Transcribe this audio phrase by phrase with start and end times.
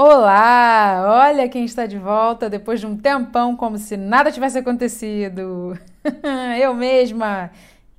[0.00, 1.24] Olá!
[1.26, 5.76] Olha quem está de volta depois de um tempão, como se nada tivesse acontecido.
[6.62, 7.50] Eu mesma,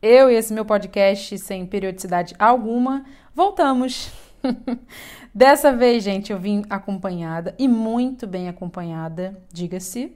[0.02, 3.04] eu e esse meu podcast sem periodicidade alguma,
[3.36, 4.14] voltamos.
[5.36, 10.16] Dessa vez, gente, eu vim acompanhada e muito bem acompanhada, diga-se.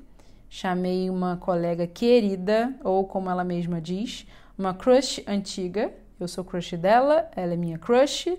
[0.50, 4.26] Chamei uma colega querida, ou como ela mesma diz,
[4.58, 5.92] uma crush antiga.
[6.18, 8.34] Eu sou crush dela, ela é minha crush,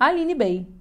[0.00, 0.77] Aline Bey.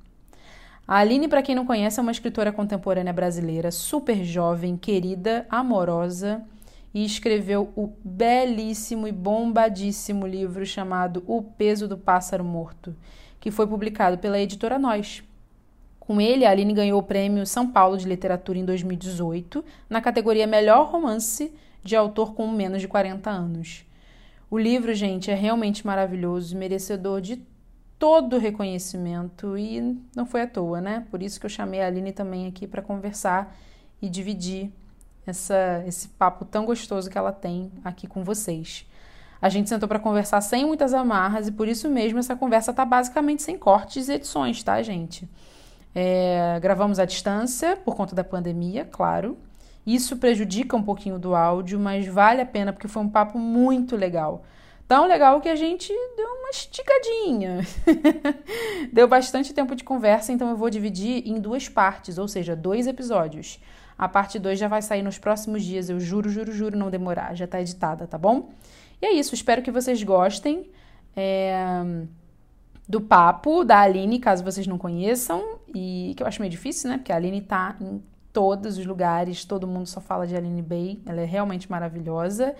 [0.87, 6.41] A Aline, para quem não conhece, é uma escritora contemporânea brasileira, super jovem, querida, amorosa
[6.93, 12.95] e escreveu o belíssimo e bombadíssimo livro chamado O Peso do Pássaro Morto,
[13.37, 15.21] que foi publicado pela editora Nós.
[15.99, 20.47] Com ele, a Aline ganhou o prêmio São Paulo de Literatura em 2018, na categoria
[20.47, 23.85] Melhor Romance de Autor com menos de 40 anos.
[24.49, 27.41] O livro, gente, é realmente maravilhoso, merecedor de
[27.99, 31.05] todo o reconhecimento e não foi à toa, né?
[31.09, 33.55] Por isso que eu chamei a Aline também aqui para conversar
[34.01, 34.71] e dividir
[35.25, 38.85] essa, esse papo tão gostoso que ela tem aqui com vocês.
[39.41, 42.85] A gente sentou para conversar sem muitas amarras e por isso mesmo essa conversa tá
[42.85, 45.29] basicamente sem cortes e edições, tá, gente?
[45.93, 49.37] É, gravamos à distância por conta da pandemia, claro.
[49.85, 53.95] Isso prejudica um pouquinho do áudio, mas vale a pena porque foi um papo muito
[53.95, 54.43] legal.
[54.87, 57.59] Tão legal que a gente deu uma esticadinha.
[58.93, 62.87] deu bastante tempo de conversa, então eu vou dividir em duas partes, ou seja, dois
[62.87, 63.59] episódios.
[63.97, 67.35] A parte 2 já vai sair nos próximos dias, eu juro, juro, juro não demorar,
[67.35, 68.51] já tá editada, tá bom?
[69.01, 70.69] E é isso, espero que vocês gostem
[71.15, 71.59] é,
[72.87, 76.97] do papo da Aline, caso vocês não conheçam, e que eu acho meio difícil, né?
[76.97, 78.01] Porque a Aline tá em
[78.31, 82.55] todos os lugares, todo mundo só fala de Aline Bay, ela é realmente maravilhosa.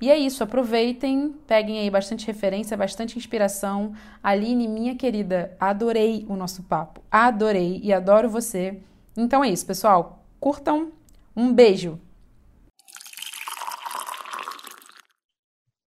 [0.00, 3.94] E é isso, aproveitem, peguem aí bastante referência, bastante inspiração.
[4.22, 8.78] Aline, minha querida, adorei o nosso papo, adorei e adoro você.
[9.16, 10.22] Então é isso, pessoal.
[10.38, 10.92] Curtam.
[11.36, 11.98] Um beijo.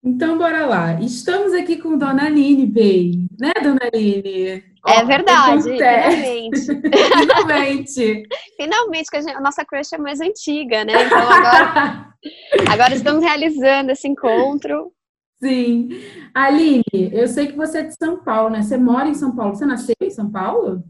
[0.03, 0.99] Então, bora lá.
[0.99, 4.63] Estamos aqui com Dona Aline Bey, né, Dona Aline?
[4.87, 6.65] É verdade, finalmente.
[7.19, 8.23] finalmente.
[8.57, 10.93] finalmente, que a, gente, a, nossa crush é mais antiga, né?
[11.05, 12.13] Então agora,
[12.71, 14.91] agora estamos realizando esse encontro.
[15.39, 15.89] Sim.
[16.33, 18.63] Aline, eu sei que você é de São Paulo, né?
[18.63, 19.55] Você mora em São Paulo.
[19.55, 20.83] Você nasceu em São Paulo?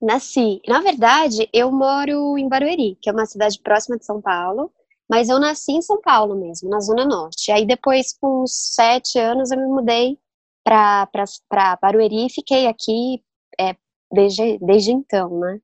[0.00, 0.60] Nasci.
[0.66, 4.70] Na verdade, eu moro em Barueri, que é uma cidade próxima de São Paulo.
[5.08, 7.50] Mas eu nasci em São Paulo mesmo, na Zona Norte.
[7.50, 10.18] Aí depois, com uns sete anos, eu me mudei
[10.62, 11.08] para
[11.80, 13.22] Barueri e fiquei aqui
[13.58, 13.74] é,
[14.12, 15.60] desde, desde então, né?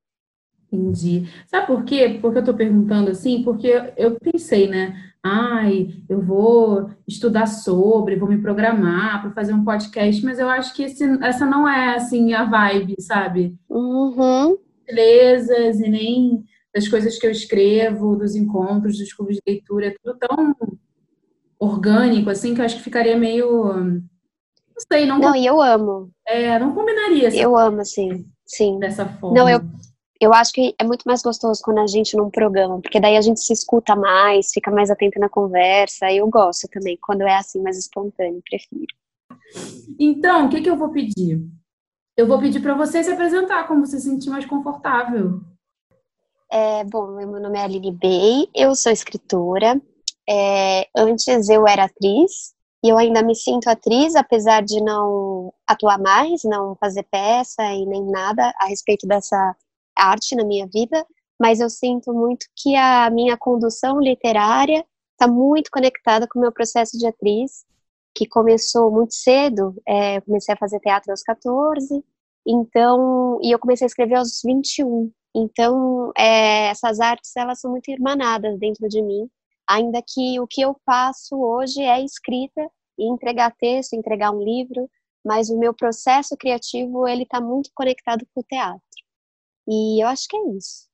[0.73, 1.29] Entendi.
[1.47, 2.19] Sabe por quê?
[2.21, 4.95] Porque eu tô perguntando assim, porque eu pensei, né?
[5.23, 10.75] Ai, eu vou estudar sobre, vou me programar para fazer um podcast, mas eu acho
[10.75, 13.57] que esse, essa não é assim a vibe, sabe?
[13.69, 14.59] Uhum.
[14.87, 16.45] Belezas e nem
[16.75, 20.57] das coisas que eu escrevo, dos encontros, dos clubes de leitura, é tudo tão
[21.59, 23.73] orgânico, assim, que eu acho que ficaria meio.
[23.73, 24.03] Não
[24.93, 25.19] sei, não.
[25.19, 26.11] Não, e eu amo.
[26.27, 27.29] É, não combinaria.
[27.29, 28.79] Assim, eu amo, assim, sim.
[28.81, 29.39] Dessa forma.
[29.39, 29.61] Não, eu,
[30.21, 33.21] eu acho que é muito mais gostoso quando a gente não programa, porque daí a
[33.21, 36.11] gente se escuta mais, fica mais atento na conversa.
[36.11, 38.95] E eu gosto também, quando é assim, mais espontâneo, prefiro.
[39.99, 41.41] Então, o que, que eu vou pedir?
[42.17, 45.41] Eu vou pedir para você se apresentar como você se sentir mais confortável.
[46.57, 49.75] É, bom, meu nome é Aline Bey, eu sou escritora.
[50.31, 55.99] É, antes eu era atriz e eu ainda me sinto atriz, apesar de não atuar
[55.99, 59.57] mais, não fazer peça e nem nada a respeito dessa
[59.97, 61.05] arte na minha vida,
[61.41, 66.53] mas eu sinto muito que a minha condução literária está muito conectada com o meu
[66.53, 67.65] processo de atriz,
[68.15, 69.75] que começou muito cedo.
[69.85, 72.05] É, comecei a fazer teatro aos 14,
[72.47, 75.11] então, e eu comecei a escrever aos 21.
[75.35, 79.29] Então, é, essas artes, elas são muito irmanadas dentro de mim,
[79.69, 84.89] ainda que o que eu faço hoje é escrita e entregar texto, entregar um livro,
[85.25, 88.81] mas o meu processo criativo, ele está muito conectado com o teatro.
[89.67, 90.87] E eu acho que é isso.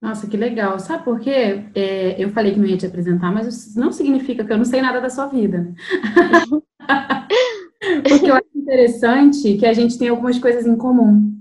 [0.00, 0.78] Nossa, que legal.
[0.78, 1.64] Sabe por quê?
[1.74, 4.64] É, eu falei que não ia te apresentar, mas isso não significa que eu não
[4.64, 5.74] sei nada da sua vida.
[8.08, 11.34] Porque eu acho interessante que a gente tem algumas coisas em comum.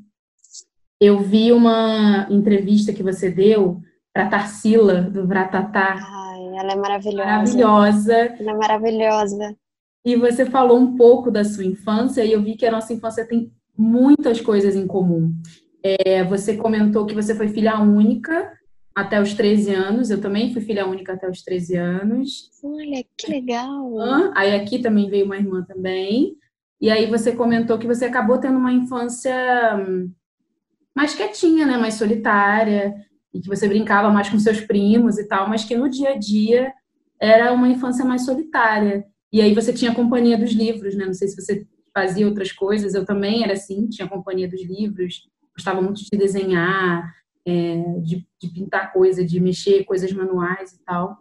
[0.99, 3.81] Eu vi uma entrevista que você deu
[4.13, 5.95] para Tarsila, do Vratatá.
[5.99, 7.25] Ai, ela é maravilhosa.
[7.25, 8.13] Maravilhosa.
[8.13, 9.57] Ela é maravilhosa.
[10.05, 13.27] E você falou um pouco da sua infância, e eu vi que a nossa infância
[13.27, 15.33] tem muitas coisas em comum.
[15.83, 18.51] É, você comentou que você foi filha única
[18.95, 20.09] até os 13 anos.
[20.09, 22.49] Eu também fui filha única até os 13 anos.
[22.63, 23.91] Olha, que legal.
[24.33, 26.37] Aí aqui também veio uma irmã também.
[26.79, 29.33] E aí você comentou que você acabou tendo uma infância
[29.77, 30.11] hum,
[30.95, 31.77] mais quietinha, né?
[31.77, 32.95] Mais solitária,
[33.33, 36.17] e que você brincava mais com seus primos e tal, mas que no dia a
[36.17, 36.73] dia
[37.19, 39.05] era uma infância mais solitária.
[39.31, 41.05] E aí você tinha a companhia dos livros, né?
[41.05, 44.61] Não sei se você fazia outras coisas, eu também era assim, tinha a companhia dos
[44.65, 47.13] livros, gostava muito de desenhar,
[47.45, 51.17] é, de, de pintar coisa, de mexer coisas manuais e tal.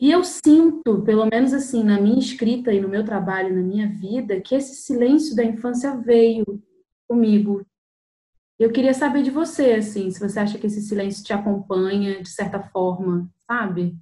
[0.00, 3.88] E eu sinto, pelo menos assim, na minha escrita e no meu trabalho, na minha
[3.88, 6.44] vida, que esse silêncio da infância veio
[7.08, 7.66] comigo.
[8.58, 12.28] Eu queria saber de você, assim, se você acha que esse silêncio te acompanha de
[12.28, 13.96] certa forma, sabe?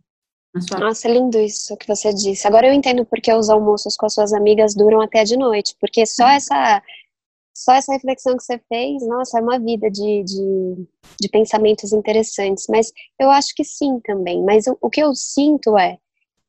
[0.60, 0.80] Sua...
[0.80, 2.46] Nossa, é lindo isso que você disse.
[2.46, 6.06] Agora eu entendo porque os almoços com as suas amigas duram até de noite, porque
[6.06, 6.82] só essa
[7.54, 10.86] só essa reflexão que você fez, nossa, é uma vida de, de,
[11.18, 12.66] de pensamentos interessantes.
[12.68, 14.42] Mas eu acho que sim também.
[14.44, 15.96] Mas o, o, que eu sinto é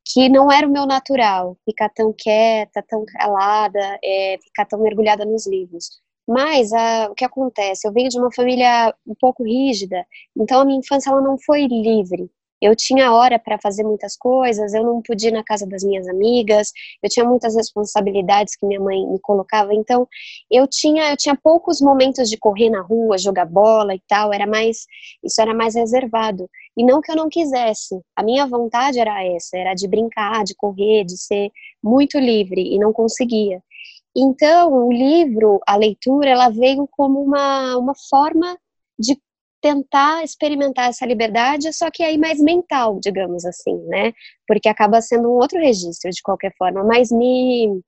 [0.06, 5.24] que não era o meu natural ficar tão quieta, tão calada, é, ficar tão mergulhada
[5.24, 6.02] nos livros.
[6.28, 7.88] Mas a, o que acontece?
[7.88, 10.06] Eu venho de uma família um pouco rígida,
[10.38, 12.30] então a minha infância ela não foi livre
[12.62, 16.08] eu tinha hora para fazer muitas coisas, eu não podia ir na casa das minhas
[16.08, 16.72] amigas,
[17.04, 20.08] eu tinha muitas responsabilidades que minha mãe me colocava, então
[20.50, 24.48] eu tinha eu tinha poucos momentos de correr na rua, jogar bola e tal, era
[24.48, 24.86] mais
[25.24, 26.50] isso era mais reservado.
[26.76, 30.56] E não que eu não quisesse, a minha vontade era essa, era de brincar, de
[30.56, 31.52] correr, de ser
[31.84, 33.62] muito livre e não conseguia.
[34.20, 38.58] Então, o livro, a leitura, ela veio como uma, uma forma
[39.00, 39.16] de
[39.62, 44.14] tentar experimentar essa liberdade, só que aí mais mental, digamos assim, né?
[44.48, 47.80] Porque acaba sendo um outro registro de qualquer forma, mas me,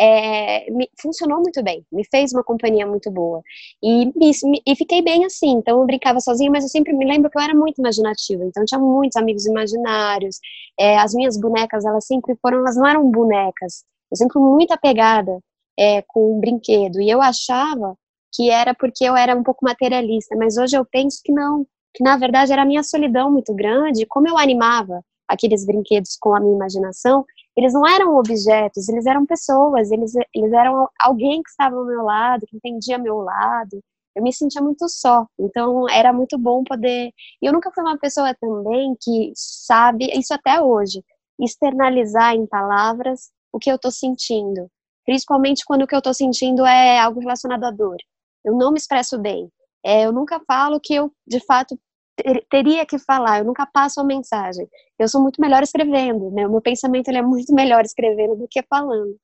[0.00, 3.40] é, me funcionou muito bem, me fez uma companhia muito boa
[3.82, 4.32] e, me,
[4.66, 5.52] e fiquei bem assim.
[5.52, 8.44] Então eu brincava sozinha, mas eu sempre me lembro que eu era muito imaginativa.
[8.44, 10.38] Então tinha muitos amigos imaginários.
[10.78, 13.84] É, as minhas bonecas, elas sempre foram, elas não eram bonecas.
[14.10, 15.38] Eu sempre fui muito apegada
[15.78, 17.00] é, com um brinquedo.
[17.00, 17.96] E eu achava
[18.32, 22.02] que era porque eu era um pouco materialista, mas hoje eu penso que não, que
[22.02, 26.40] na verdade era a minha solidão muito grande, como eu animava aqueles brinquedos com a
[26.40, 27.24] minha imaginação,
[27.56, 32.02] eles não eram objetos, eles eram pessoas, eles, eles eram alguém que estava ao meu
[32.02, 33.80] lado, que entendia meu lado,
[34.16, 37.10] eu me sentia muito só, então era muito bom poder,
[37.42, 41.04] e eu nunca fui uma pessoa também que sabe, isso até hoje,
[41.38, 44.68] externalizar em palavras o que eu estou sentindo,
[45.08, 47.96] principalmente quando o que eu estou sentindo é algo relacionado à dor
[48.44, 49.50] eu não me expresso bem.
[49.84, 51.78] É, eu nunca falo que eu, de fato,
[52.16, 54.66] ter, teria que falar, eu nunca passo a mensagem.
[54.98, 56.46] Eu sou muito melhor escrevendo, né?
[56.46, 59.16] O meu pensamento ele é muito melhor escrevendo do que falando.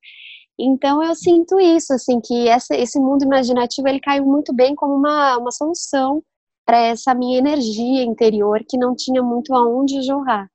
[0.58, 4.94] Então eu sinto isso, assim, que essa, esse mundo imaginativo ele caiu muito bem como
[4.94, 6.22] uma, uma solução
[6.64, 10.48] para essa minha energia interior que não tinha muito aonde jorrar.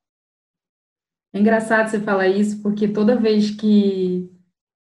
[1.32, 4.28] É engraçado você falar isso, porque toda vez que,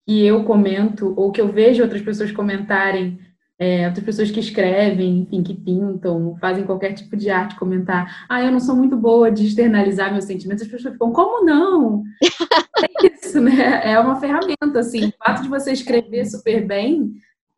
[0.05, 3.19] que eu comento, ou que eu vejo outras pessoas comentarem
[3.59, 8.41] é, outras pessoas que escrevem, enfim, que pintam, fazem qualquer tipo de arte, comentar, ah,
[8.43, 12.03] eu não sou muito boa de externalizar meus sentimentos, as pessoas ficam, como não?
[12.83, 13.81] é isso, né?
[13.83, 17.13] É uma ferramenta, assim, o fato de você escrever super bem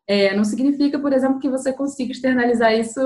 [0.06, 3.00] é, não significa, por exemplo, que você consiga externalizar isso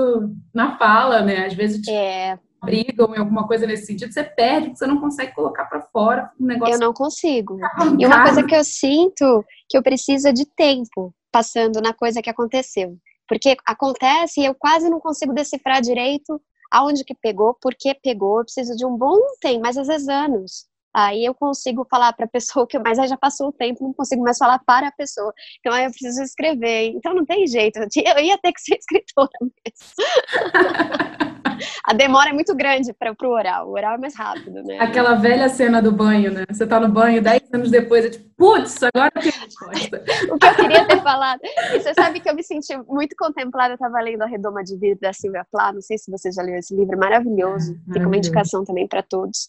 [0.53, 1.47] na fala, né?
[1.47, 2.37] Às vezes é.
[2.63, 6.31] Brigam em alguma coisa nesse sentido, você perde, porque você não consegue colocar para fora
[6.39, 6.75] um negócio.
[6.75, 7.57] Eu não consigo.
[7.99, 12.29] E uma coisa que eu sinto que eu preciso de tempo passando na coisa que
[12.29, 12.97] aconteceu.
[13.27, 16.39] Porque acontece e eu quase não consigo decifrar direito
[16.69, 20.07] aonde que pegou, por que pegou, eu preciso de um bom tempo, mas às vezes
[20.07, 20.65] anos.
[20.93, 23.93] Aí eu consigo falar para a pessoa que, mas aí já passou o tempo, não
[23.93, 25.33] consigo mais falar para a pessoa.
[25.59, 26.89] Então aí eu preciso escrever.
[26.89, 31.21] Então não tem jeito, eu ia ter que ser escritora mesmo.
[31.85, 33.67] a demora é muito grande para o oral.
[33.67, 34.79] O oral é mais rápido, né?
[34.79, 36.45] Aquela velha cena do banho, né?
[36.49, 40.03] Você tá no banho, dez anos depois, é tipo, putz, agora tem resposta.
[40.31, 41.39] o que eu queria ter falado.
[41.43, 44.77] E você sabe que eu me senti muito contemplada, eu tava lendo A Redoma de
[44.77, 47.73] Vida da Silvia Plá, não sei se você já leu esse livro, maravilhoso.
[47.89, 49.47] É, Fica uma indicação também para todos.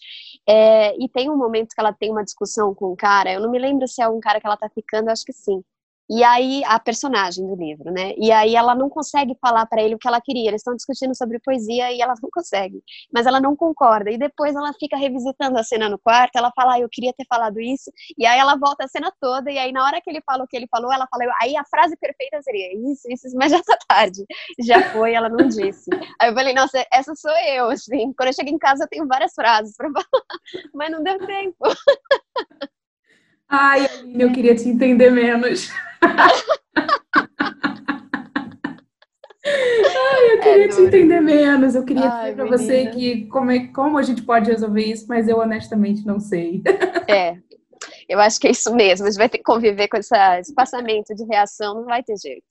[0.48, 3.50] É, e tem um momento que ela tem uma discussão com um cara, eu não
[3.50, 5.62] me lembro se é um cara que ela tá ficando, acho que sim.
[6.10, 8.14] E aí, a personagem do livro, né?
[8.18, 10.48] E aí ela não consegue falar para ele o que ela queria.
[10.48, 12.82] Eles estão discutindo sobre poesia e ela não consegue.
[13.12, 14.10] Mas ela não concorda.
[14.10, 16.36] E depois ela fica revisitando a cena no quarto.
[16.36, 17.90] Ela fala, ah, eu queria ter falado isso.
[18.18, 19.50] E aí ela volta a cena toda.
[19.50, 21.64] E aí, na hora que ele fala o que ele falou, ela fala, aí a
[21.64, 24.24] frase perfeita seria isso, isso, mas já tá tarde.
[24.60, 25.88] Já foi, ela não disse.
[26.20, 28.12] Aí eu falei, nossa, essa sou eu, assim.
[28.16, 30.06] Quando eu chego em casa, eu tenho várias frases para falar.
[30.74, 31.56] Mas não deu tempo.
[33.48, 35.70] Ai, eu queria te entender menos.
[39.44, 41.74] Ai, eu queria é te entender menos.
[41.74, 45.06] Eu queria Ai, dizer para você que como, é, como a gente pode resolver isso,
[45.08, 46.62] mas eu honestamente não sei.
[47.08, 47.36] É,
[48.08, 49.06] eu acho que é isso mesmo.
[49.06, 52.16] A gente vai ter que conviver com essa, esse passamento de reação, não vai ter
[52.16, 52.44] jeito.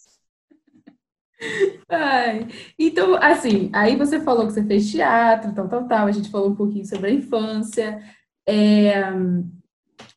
[1.90, 6.08] Ai, então, assim, aí você falou que você fez teatro, tal, tal, tal.
[6.08, 8.02] A gente falou um pouquinho sobre a infância.
[8.48, 9.02] É,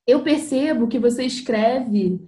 [0.06, 2.20] eu percebo que você escreve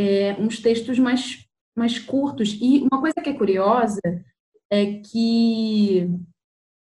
[0.00, 2.56] é, uns textos mais, mais curtos.
[2.58, 4.00] E uma coisa que é curiosa
[4.70, 6.08] é que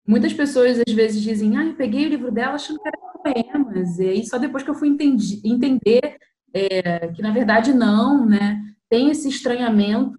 [0.05, 3.99] muitas pessoas às vezes dizem, ah, eu peguei o livro dela achando que era poemas.
[3.99, 6.17] E aí só depois que eu fui entendi, entender
[6.53, 8.61] é, que na verdade não, né?
[8.89, 10.17] Tem esse estranhamento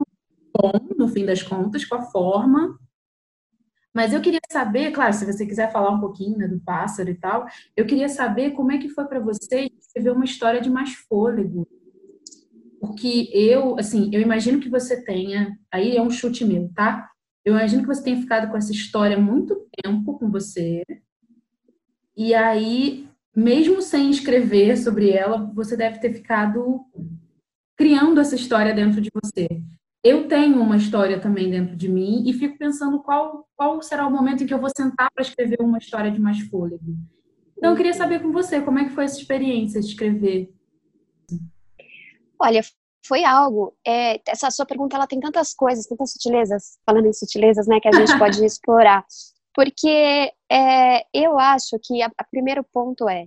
[0.56, 2.78] bom, no fim das contas, com a forma.
[3.94, 7.14] Mas eu queria saber, claro, se você quiser falar um pouquinho né, do pássaro e
[7.14, 10.94] tal, eu queria saber como é que foi para você escrever uma história de mais
[10.94, 11.66] fôlego.
[12.86, 17.10] Porque eu, assim, eu imagino que você tenha, aí é um chute meu, tá?
[17.44, 20.82] Eu imagino que você tenha ficado com essa história muito tempo com você.
[22.16, 26.80] E aí, mesmo sem escrever sobre ela, você deve ter ficado
[27.76, 29.46] criando essa história dentro de você.
[30.02, 34.10] Eu tenho uma história também dentro de mim e fico pensando qual, qual será o
[34.10, 36.96] momento em que eu vou sentar para escrever uma história de mais fôlego.
[37.58, 40.52] Então, eu queria saber com você, como é que foi essa experiência de escrever?
[42.40, 42.62] Olha,
[43.06, 43.74] foi algo.
[43.86, 47.88] É, essa sua pergunta ela tem tantas coisas, tantas sutilezas, falando em sutilezas, né, que
[47.88, 49.04] a gente pode explorar.
[49.54, 53.26] Porque é, eu acho que o primeiro ponto é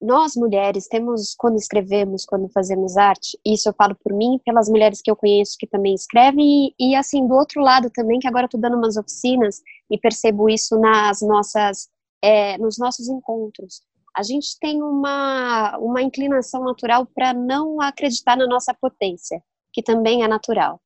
[0.00, 5.02] nós mulheres temos, quando escrevemos, quando fazemos arte, isso eu falo por mim, pelas mulheres
[5.02, 8.44] que eu conheço que também escrevem, e, e assim, do outro lado também, que agora
[8.44, 11.88] eu estou dando umas oficinas e percebo isso nas nossas,
[12.22, 13.82] é, nos nossos encontros.
[14.16, 20.22] A gente tem uma, uma inclinação natural para não acreditar na nossa potência, que também
[20.22, 20.80] é natural.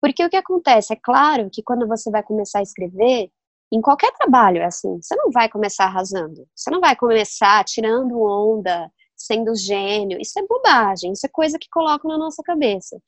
[0.00, 0.92] Porque o que acontece?
[0.92, 3.30] É claro que quando você vai começar a escrever,
[3.72, 5.00] em qualquer trabalho é assim.
[5.02, 6.46] Você não vai começar arrasando.
[6.54, 10.20] Você não vai começar tirando onda, sendo gênio.
[10.20, 11.12] Isso é bobagem.
[11.12, 12.98] Isso é coisa que colocam na nossa cabeça.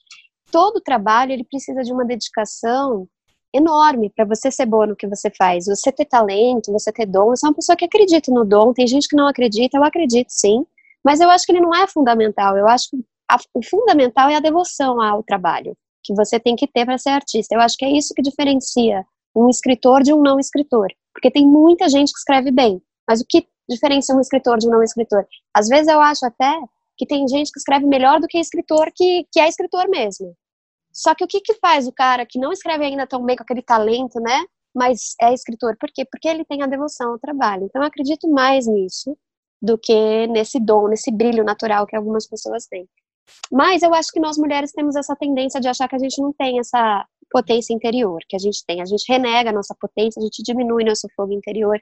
[0.50, 3.08] Todo trabalho ele precisa de uma dedicação
[3.52, 5.66] enorme para você ser boa no que você faz.
[5.66, 7.30] Você ter talento, você ter dom.
[7.30, 8.72] Você é uma pessoa que acredita no dom.
[8.72, 9.76] Tem gente que não acredita.
[9.76, 10.64] Eu acredito sim.
[11.04, 12.56] Mas eu acho que ele não é fundamental.
[12.56, 12.96] Eu acho que
[13.30, 17.10] a, o fundamental é a devoção ao trabalho que você tem que ter para ser
[17.10, 17.54] artista.
[17.54, 19.04] Eu acho que é isso que diferencia
[19.34, 20.88] um escritor de um não escritor.
[21.12, 24.70] Porque tem muita gente que escreve bem, mas o que diferencia um escritor de um
[24.70, 25.26] não escritor?
[25.54, 26.58] Às vezes eu acho até
[26.96, 30.34] que tem gente que escreve melhor do que escritor que, que é escritor mesmo.
[30.92, 33.42] Só que o que, que faz o cara que não escreve ainda tão bem com
[33.42, 34.44] aquele talento, né?
[34.74, 36.04] Mas é escritor, por quê?
[36.04, 37.64] Porque ele tem a devoção ao trabalho.
[37.64, 39.16] Então eu acredito mais nisso
[39.60, 42.88] do que nesse dom, nesse brilho natural que algumas pessoas têm.
[43.50, 46.32] Mas eu acho que nós mulheres temos essa tendência de achar que a gente não
[46.32, 48.82] tem essa potência interior que a gente tem.
[48.82, 51.80] A gente renega a nossa potência, a gente diminui nosso fogo interior.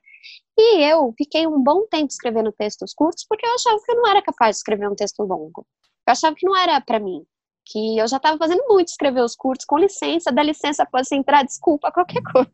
[0.59, 4.11] E eu fiquei um bom tempo escrevendo textos curtos porque eu achava que eu não
[4.11, 5.67] era capaz de escrever um texto longo.
[6.07, 7.25] Eu achava que não era para mim.
[7.71, 11.45] Que eu já estava fazendo muito escrever os curtos, com licença, dá licença, pode entrar,
[11.45, 12.51] desculpa, qualquer coisa.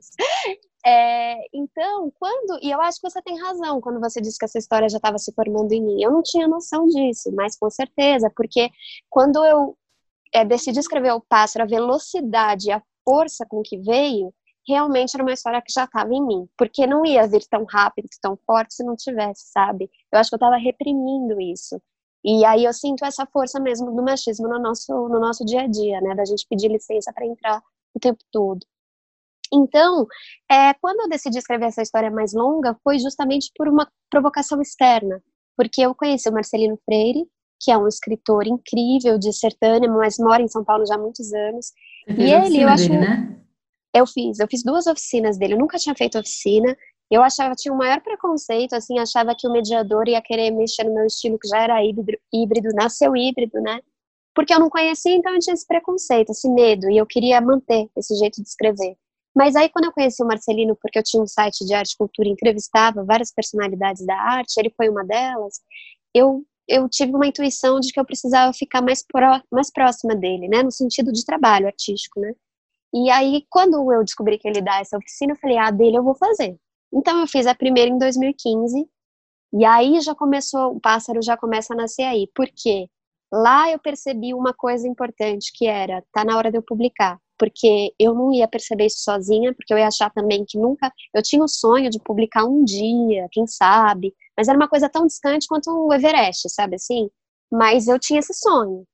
[0.86, 2.58] É, então, quando.
[2.62, 5.18] E eu acho que você tem razão quando você disse que essa história já estava
[5.18, 6.02] se formando em mim.
[6.02, 8.68] Eu não tinha noção disso, mas com certeza, porque
[9.08, 9.76] quando eu
[10.34, 14.34] é, decidi escrever O Pássaro, a velocidade a força com que veio,
[14.66, 16.48] realmente era uma história que já estava em mim.
[16.56, 19.90] Porque não ia vir tão rápido, tão forte se não tivesse, sabe?
[20.12, 21.80] Eu acho que eu estava reprimindo isso.
[22.24, 25.66] E aí eu sinto essa força mesmo do machismo no nosso, no nosso dia a
[25.66, 26.14] dia, né?
[26.14, 27.62] Da gente pedir licença para entrar
[27.94, 28.60] o tempo todo.
[29.52, 30.06] Então,
[30.50, 35.22] é, quando eu decidi escrever essa história mais longa, foi justamente por uma provocação externa.
[35.56, 37.28] Porque eu conheci o Marcelino Freire,
[37.60, 41.32] que é um escritor incrível de sertânia, mas mora em São Paulo já há muitos
[41.32, 41.72] anos.
[42.08, 42.88] Você e ele, eu acho.
[42.88, 43.40] Dele, né?
[43.94, 46.76] Eu fiz, eu fiz duas oficinas dele, eu nunca tinha feito oficina.
[47.10, 50.94] Eu achava, tinha um maior preconceito, assim, achava que o mediador ia querer mexer no
[50.94, 53.80] meu estilo, que já era híbrido, híbrido nasceu híbrido, né?
[54.34, 57.88] Porque eu não conhecia, então eu tinha esse preconceito, esse medo, e eu queria manter
[57.96, 58.96] esse jeito de escrever.
[59.34, 61.96] Mas aí, quando eu conheci o Marcelino, porque eu tinha um site de arte e
[61.98, 65.60] cultura, entrevistava várias personalidades da arte, ele foi uma delas,
[66.14, 70.48] eu eu tive uma intuição de que eu precisava ficar mais, pró mais próxima dele,
[70.48, 72.32] né, no sentido de trabalho artístico, né.
[72.94, 76.04] E aí, quando eu descobri que ele dá essa oficina, eu falei, ah, dele eu
[76.04, 76.58] vou fazer.
[76.94, 78.86] Então, eu fiz a primeira em 2015,
[79.54, 82.28] e aí já começou, o pássaro já começa a nascer aí.
[82.34, 82.88] Por quê?
[83.32, 87.92] Lá eu percebi uma coisa importante, que era, tá na hora de eu publicar porque
[87.98, 90.90] eu não ia perceber isso sozinha, porque eu ia achar também que nunca.
[91.12, 95.06] Eu tinha o sonho de publicar um dia, quem sabe, mas era uma coisa tão
[95.06, 97.10] distante quanto o Everest, sabe assim?
[97.50, 98.84] Mas eu tinha esse sonho.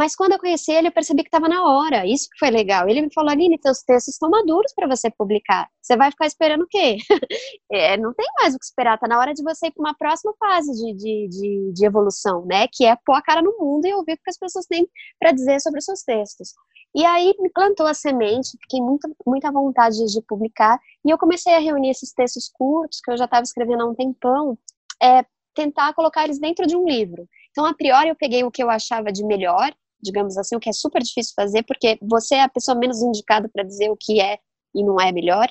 [0.00, 2.06] Mas quando eu conheci ele, eu percebi que estava na hora.
[2.06, 2.88] Isso que foi legal.
[2.88, 5.68] Ele me falou, Aline, teus textos estão maduros para você publicar.
[5.78, 6.96] Você vai ficar esperando o quê?
[7.70, 8.98] é, não tem mais o que esperar.
[8.98, 12.46] Tá na hora de você ir para uma próxima fase de, de, de, de, evolução,
[12.46, 12.66] né?
[12.72, 14.88] Que é pôr a cara no mundo e ouvir o que as pessoas têm
[15.18, 16.54] para dizer sobre os seus textos.
[16.94, 21.54] E aí me plantou a semente, fiquei muito, muita vontade de publicar, e eu comecei
[21.54, 24.56] a reunir esses textos curtos, que eu já estava escrevendo há um tempão,
[25.02, 27.28] é, tentar colocar eles dentro de um livro.
[27.50, 29.70] Então, a priori, eu peguei o que eu achava de melhor,
[30.02, 33.48] digamos assim, o que é super difícil fazer, porque você é a pessoa menos indicada
[33.52, 34.38] para dizer o que é
[34.74, 35.48] e não é melhor.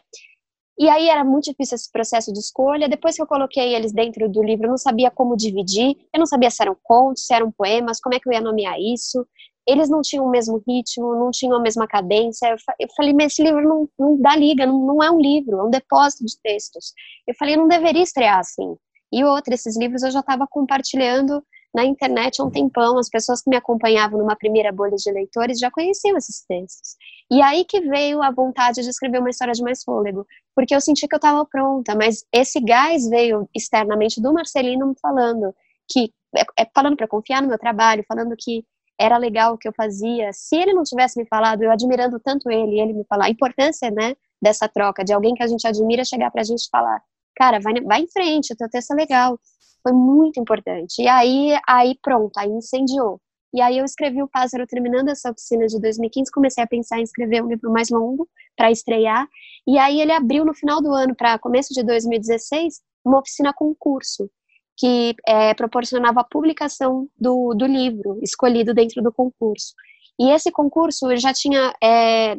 [0.79, 2.87] E aí era muito difícil esse processo de escolha.
[2.87, 6.25] Depois que eu coloquei eles dentro do livro, eu não sabia como dividir, eu não
[6.25, 9.27] sabia se eram contos, se eram poemas, como é que eu ia nomear isso.
[9.67, 12.55] Eles não tinham o mesmo ritmo, não tinham a mesma cadência.
[12.79, 15.63] Eu falei, mas esse livro não, não dá liga, não, não é um livro, é
[15.63, 16.93] um depósito de textos.
[17.27, 18.77] Eu falei, eu não deveria estrear assim.
[19.11, 23.41] E outra, esses livros eu já estava compartilhando na internet há um tempão, as pessoas
[23.41, 26.95] que me acompanhavam numa primeira bolha de leitores já conheciam esses textos.
[27.31, 30.81] E aí que veio a vontade de escrever uma história de mais fôlego, porque eu
[30.81, 35.53] senti que eu estava pronta, mas esse gás veio externamente do Marcelino me falando
[35.91, 38.63] que é, é falando para confiar no meu trabalho, falando que
[38.99, 40.31] era legal o que eu fazia.
[40.33, 43.89] Se ele não tivesse me falado, eu admirando tanto ele, ele me falar a importância,
[43.89, 47.01] né, dessa troca de alguém que a gente admira chegar para a gente falar,
[47.35, 49.39] cara, vai, vai em frente, o teu texto é legal.
[49.81, 51.01] Foi muito importante.
[51.01, 53.19] E aí, aí pronto, aí incendiou.
[53.53, 57.03] E aí eu escrevi o Pássaro terminando essa oficina de 2015, comecei a pensar em
[57.03, 59.27] escrever um livro mais longo para estrear.
[59.67, 64.29] E aí ele abriu no final do ano, para começo de 2016, uma oficina concurso,
[64.77, 69.73] que é, proporcionava a publicação do, do livro escolhido dentro do concurso.
[70.19, 72.37] E esse concurso já tinha é, é,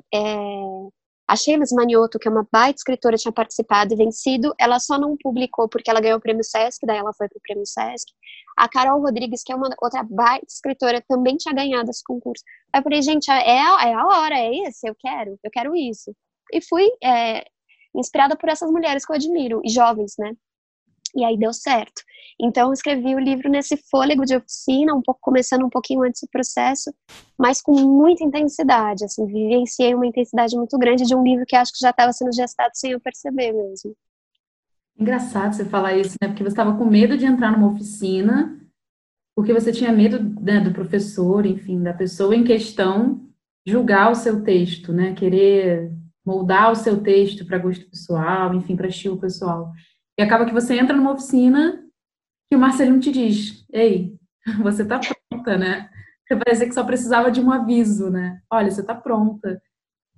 [1.30, 4.52] a Sheila Manioto, que é uma baita escritora, tinha participado e vencido.
[4.58, 7.40] Ela só não publicou porque ela ganhou o prêmio Sesc, daí ela foi para o
[7.40, 8.12] prêmio Sesc.
[8.56, 12.42] A Carol Rodrigues, que é uma outra baita escritora, também tinha ganhado esse concurso.
[12.74, 16.12] Eu falei, gente, é a, é a hora, é esse, eu quero, eu quero isso.
[16.52, 17.44] E fui é,
[17.94, 20.32] inspirada por essas mulheres que eu admiro, e jovens, né?
[21.14, 22.02] E aí deu certo.
[22.40, 26.28] Então, escrevi o livro nesse fôlego de oficina, um pouco começando um pouquinho antes do
[26.30, 26.92] processo,
[27.38, 29.04] mas com muita intensidade.
[29.04, 32.32] Assim, vivenciei uma intensidade muito grande de um livro que acho que já estava sendo
[32.32, 33.94] gestado sem eu perceber mesmo.
[34.98, 36.28] Engraçado você falar isso, né?
[36.28, 38.58] Porque você estava com medo de entrar numa oficina,
[39.34, 43.26] porque você tinha medo né, do professor, enfim, da pessoa em questão
[43.66, 45.14] julgar o seu texto, né?
[45.14, 45.90] Querer
[46.24, 49.72] moldar o seu texto para gosto pessoal, enfim, para estilo pessoal.
[50.20, 51.82] E acaba que você entra numa oficina
[52.50, 54.14] que o Marcelino te diz: Ei,
[54.62, 55.88] você está pronta, né?
[56.28, 58.38] Você parece que só precisava de um aviso, né?
[58.52, 59.62] Olha, você está pronta.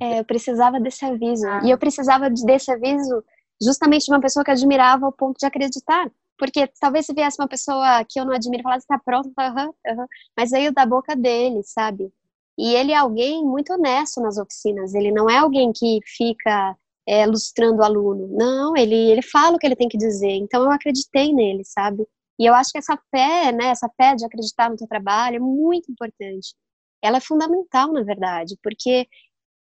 [0.00, 1.46] É, eu precisava desse aviso.
[1.46, 1.60] Ah.
[1.62, 3.22] E eu precisava desse aviso
[3.62, 6.10] justamente de uma pessoa que admirava ao ponto de acreditar.
[6.36, 9.66] Porque talvez se viesse uma pessoa que eu não admiro e falasse, está pronto, uhum,
[9.86, 10.06] uhum.
[10.36, 12.12] mas veio da boca dele, sabe?
[12.58, 14.94] E ele é alguém muito honesto nas oficinas.
[14.94, 18.28] Ele não é alguém que fica é, lustrando o aluno.
[18.36, 20.32] Não, ele, ele fala o que ele tem que dizer.
[20.32, 22.06] Então eu acreditei nele, sabe?
[22.38, 25.40] E eu acho que essa fé, né, essa fé de acreditar no teu trabalho é
[25.40, 26.54] muito importante.
[27.02, 29.06] Ela é fundamental, na verdade, porque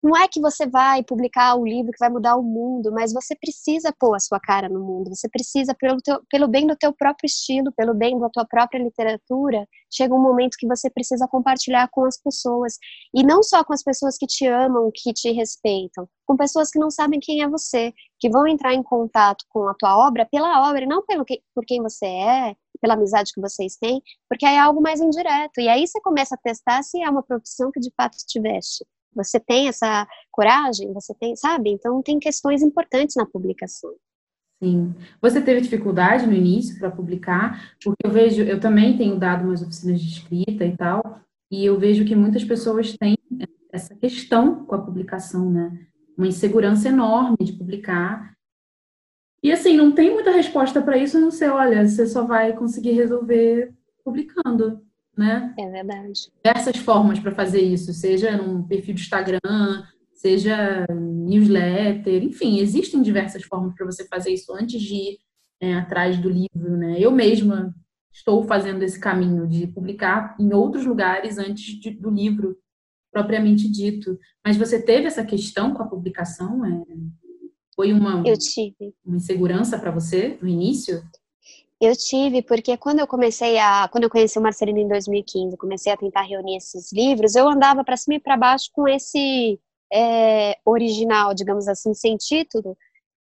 [0.03, 3.35] não é que você vai publicar o livro que vai mudar o mundo, mas você
[3.35, 6.93] precisa pôr a sua cara no mundo, você precisa, pelo, teu, pelo bem do teu
[6.93, 11.89] próprio estilo, pelo bem da tua própria literatura, chega um momento que você precisa compartilhar
[11.91, 12.79] com as pessoas,
[13.15, 16.79] e não só com as pessoas que te amam, que te respeitam, com pessoas que
[16.79, 20.69] não sabem quem é você, que vão entrar em contato com a tua obra pela
[20.69, 24.45] obra, e não pelo que, por quem você é, pela amizade que vocês têm, porque
[24.45, 27.81] é algo mais indireto, e aí você começa a testar se é uma profissão que
[27.81, 28.85] de fato te veste.
[29.17, 30.93] Você tem essa coragem?
[30.93, 31.71] Você tem, sabe?
[31.71, 33.93] Então tem questões importantes na publicação.
[34.63, 34.95] Sim.
[35.21, 37.75] Você teve dificuldade no início para publicar?
[37.83, 41.79] Porque eu vejo, eu também tenho dado umas oficinas de escrita e tal, e eu
[41.79, 43.17] vejo que muitas pessoas têm
[43.71, 45.87] essa questão com a publicação, né?
[46.17, 48.35] Uma insegurança enorme de publicar.
[49.43, 52.93] E assim, não tem muita resposta para isso, não sei, olha, você só vai conseguir
[52.93, 54.86] resolver publicando
[55.17, 55.55] né?
[55.59, 56.31] É verdade.
[56.45, 63.43] Diversas formas para fazer isso, seja num perfil de Instagram, seja newsletter, enfim, existem diversas
[63.45, 65.19] formas para você fazer isso antes de ir
[65.61, 66.97] é, atrás do livro, né?
[66.99, 67.75] Eu mesma
[68.13, 72.57] estou fazendo esse caminho de publicar em outros lugares antes de, do livro
[73.13, 74.19] propriamente dito.
[74.45, 76.65] Mas você teve essa questão com a publicação?
[76.65, 76.83] É,
[77.75, 78.23] foi uma,
[79.05, 81.03] uma insegurança para você no início?
[81.81, 83.87] Eu tive, porque quando eu comecei a.
[83.89, 87.85] Quando eu conheci o Marcelino em 2015, comecei a tentar reunir esses livros, eu andava
[87.85, 89.61] para cima e para baixo com esse
[89.93, 92.77] é, original, digamos assim, sem título,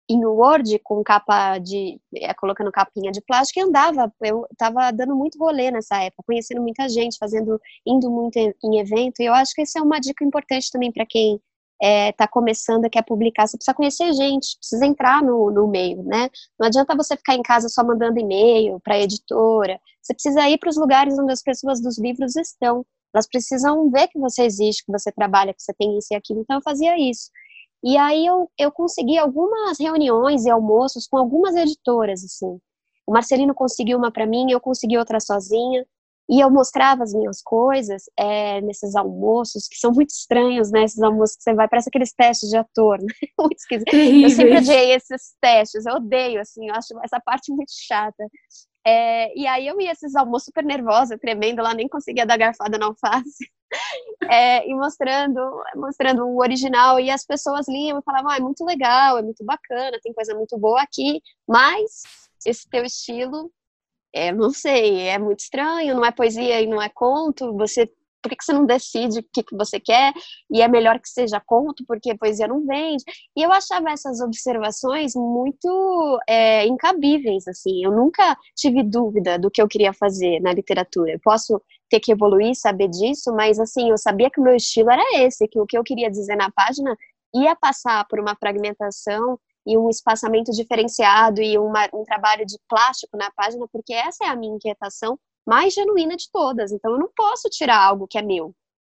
[0.09, 2.01] em Word, com capa de.
[2.15, 4.11] É, colocando capinha de plástico, e andava.
[4.21, 8.79] Eu estava dando muito rolê nessa época, conhecendo muita gente, fazendo, indo muito em, em
[8.79, 11.39] evento, e eu acho que essa é uma dica importante também para quem
[11.81, 16.03] está é, tá começando, quer publicar, você precisa conhecer gente, precisa entrar no, no meio,
[16.03, 16.29] né?
[16.59, 20.57] Não adianta você ficar em casa só mandando e-mail para a editora, você precisa ir
[20.57, 22.85] para os lugares onde as pessoas dos livros estão.
[23.13, 26.41] Elas precisam ver que você existe, que você trabalha, que você tem isso e aquilo.
[26.41, 27.29] Então eu fazia isso.
[27.83, 32.59] E aí eu, eu consegui algumas reuniões e almoços com algumas editoras, assim.
[33.07, 35.85] O Marcelino conseguiu uma para mim, eu consegui outra sozinha.
[36.29, 40.83] E eu mostrava as minhas coisas é, nesses almoços, que são muito estranhos, né?
[40.83, 43.07] Esses almoços que você vai, parece aqueles testes de ator, né?
[43.39, 43.93] Muito esquisito.
[43.93, 48.23] Eu sempre odiei esses testes, eu odeio, assim, eu acho essa parte muito chata.
[48.85, 52.77] É, e aí eu ia esses almoços super nervosa, tremendo lá, nem conseguia dar garfada
[52.77, 53.45] na alface.
[54.31, 55.39] É, e mostrando,
[55.75, 59.45] mostrando o original, e as pessoas liam e falavam, ah, é muito legal, é muito
[59.45, 62.01] bacana, tem coisa muito boa aqui, mas
[62.45, 63.51] esse teu estilo,
[64.13, 67.89] é, não sei, é muito estranho, não é poesia e não é conto, você
[68.21, 70.13] por que, que você não decide o que, que você quer?
[70.51, 73.03] E é melhor que seja conto, porque poesia não vende.
[73.35, 77.83] E eu achava essas observações muito é, incabíveis, assim.
[77.83, 81.13] Eu nunca tive dúvida do que eu queria fazer na literatura.
[81.13, 84.91] Eu posso ter que evoluir, saber disso, mas, assim, eu sabia que o meu estilo
[84.91, 86.95] era esse, que o que eu queria dizer na página
[87.33, 93.15] ia passar por uma fragmentação e um espaçamento diferenciado e uma, um trabalho de plástico
[93.15, 96.71] na página, porque essa é a minha inquietação mais genuína de todas.
[96.71, 98.53] Então, eu não posso tirar algo que é meu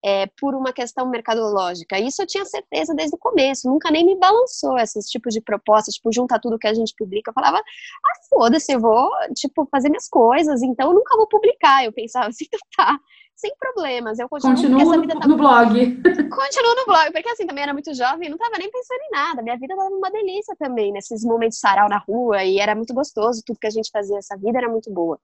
[0.03, 1.99] é, por uma questão mercadológica.
[1.99, 3.67] Isso eu tinha certeza desde o começo.
[3.67, 7.31] Nunca nem me balançou esses tipos de propostas, tipo, juntar tudo que a gente publica.
[7.31, 11.83] Eu falava, ah, foda-se, eu vou, tipo, fazer minhas coisas, então eu nunca vou publicar.
[11.83, 12.99] Eu pensava assim, então tá
[13.39, 14.19] sem problemas.
[14.19, 15.73] Eu continuo Continuo no, tá no blog.
[16.29, 19.41] Continuo no blog, porque assim, também era muito jovem, não tava nem pensando em nada.
[19.41, 22.93] Minha vida tava uma delícia também, nesses momentos de sarau na rua, e era muito
[22.93, 25.17] gostoso, tudo que a gente fazia, essa vida era muito boa.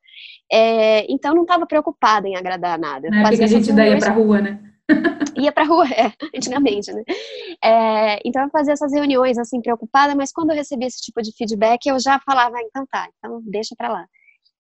[0.52, 3.10] É, então não tava preocupada em agradar nada.
[3.10, 4.60] Na época a gente daí ia pra rua, né?
[5.36, 7.04] ia pra rua, é, antigamente, né?
[7.64, 11.36] É, então eu fazia essas reuniões assim, preocupada, mas quando eu recebia esse tipo de
[11.36, 14.06] feedback, eu já falava, ah, então tá, então deixa pra lá.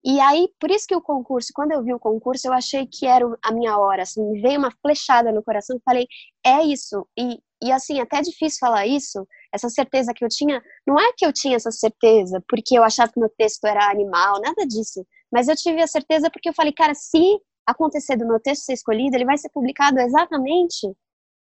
[0.04, 3.06] E aí, por isso que o concurso, quando eu vi o concurso, eu achei que
[3.06, 6.06] era a minha hora, assim, me veio uma flechada no coração, falei,
[6.44, 7.08] é isso.
[7.18, 11.24] E, e assim, até difícil falar isso, essa certeza que eu tinha, não é que
[11.24, 15.06] eu tinha essa certeza porque eu achava que meu texto era animal, nada disso.
[15.32, 18.74] Mas eu tive a certeza porque eu falei, cara, se acontecer do meu texto ser
[18.74, 20.92] escolhido, ele vai ser publicado exatamente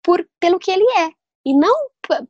[0.02, 1.10] por, pelo que ele é.
[1.46, 1.74] E não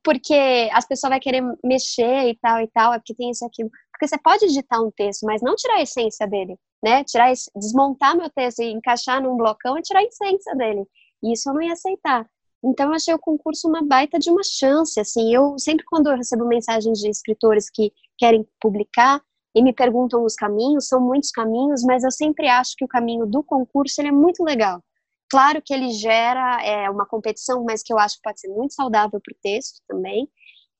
[0.04, 3.46] porque as pessoas vão querer mexer e tal e tal, é porque tem isso e
[3.46, 3.70] aquilo.
[4.00, 7.04] Porque você pode editar um texto, mas não tirar a essência dele, né?
[7.04, 10.86] Tirar, desmontar meu texto e encaixar num blocão e tirar a essência dele.
[11.22, 12.26] E isso eu não ia aceitar.
[12.64, 15.34] Então eu achei o concurso uma baita de uma chance, assim.
[15.34, 19.20] Eu sempre quando eu recebo mensagens de escritores que querem publicar
[19.54, 23.26] e me perguntam os caminhos, são muitos caminhos, mas eu sempre acho que o caminho
[23.26, 24.82] do concurso ele é muito legal.
[25.30, 28.72] Claro que ele gera é, uma competição, mas que eu acho que pode ser muito
[28.72, 30.26] saudável para o texto também.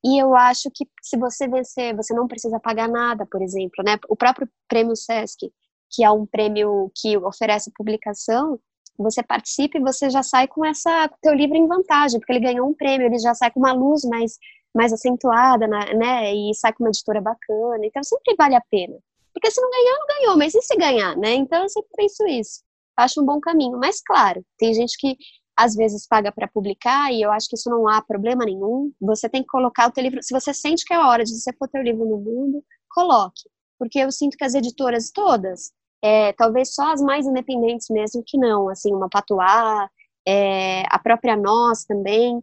[0.04, 3.98] E eu acho que se você vencer, você não precisa pagar nada, por exemplo, né?
[4.08, 5.52] O próprio prêmio SESC,
[5.90, 8.58] que é um prêmio que oferece publicação,
[8.98, 12.68] você participa e você já sai com essa teu livro em vantagem, porque ele ganhou
[12.68, 14.38] um prêmio, ele já sai com uma luz mais
[14.72, 16.32] mais acentuada, né?
[16.32, 17.84] E sai com uma editora bacana.
[17.84, 18.96] Então sempre vale a pena.
[19.34, 21.34] Porque se não ganhar, não ganhou, mas e se ganhar, né?
[21.34, 22.62] Então eu sempre penso isso.
[22.96, 23.78] Acho um bom caminho.
[23.78, 25.16] Mas claro, tem gente que
[25.60, 28.90] às vezes paga para publicar e eu acho que isso não há problema nenhum.
[28.98, 31.38] Você tem que colocar o teu livro, se você sente que é a hora de
[31.38, 33.42] você pôr teu livro no mundo, coloque,
[33.78, 38.38] porque eu sinto que as editoras todas, é, talvez só as mais independentes mesmo que
[38.38, 39.90] não, assim, uma Patuá,
[40.26, 42.40] é, a própria Nós também,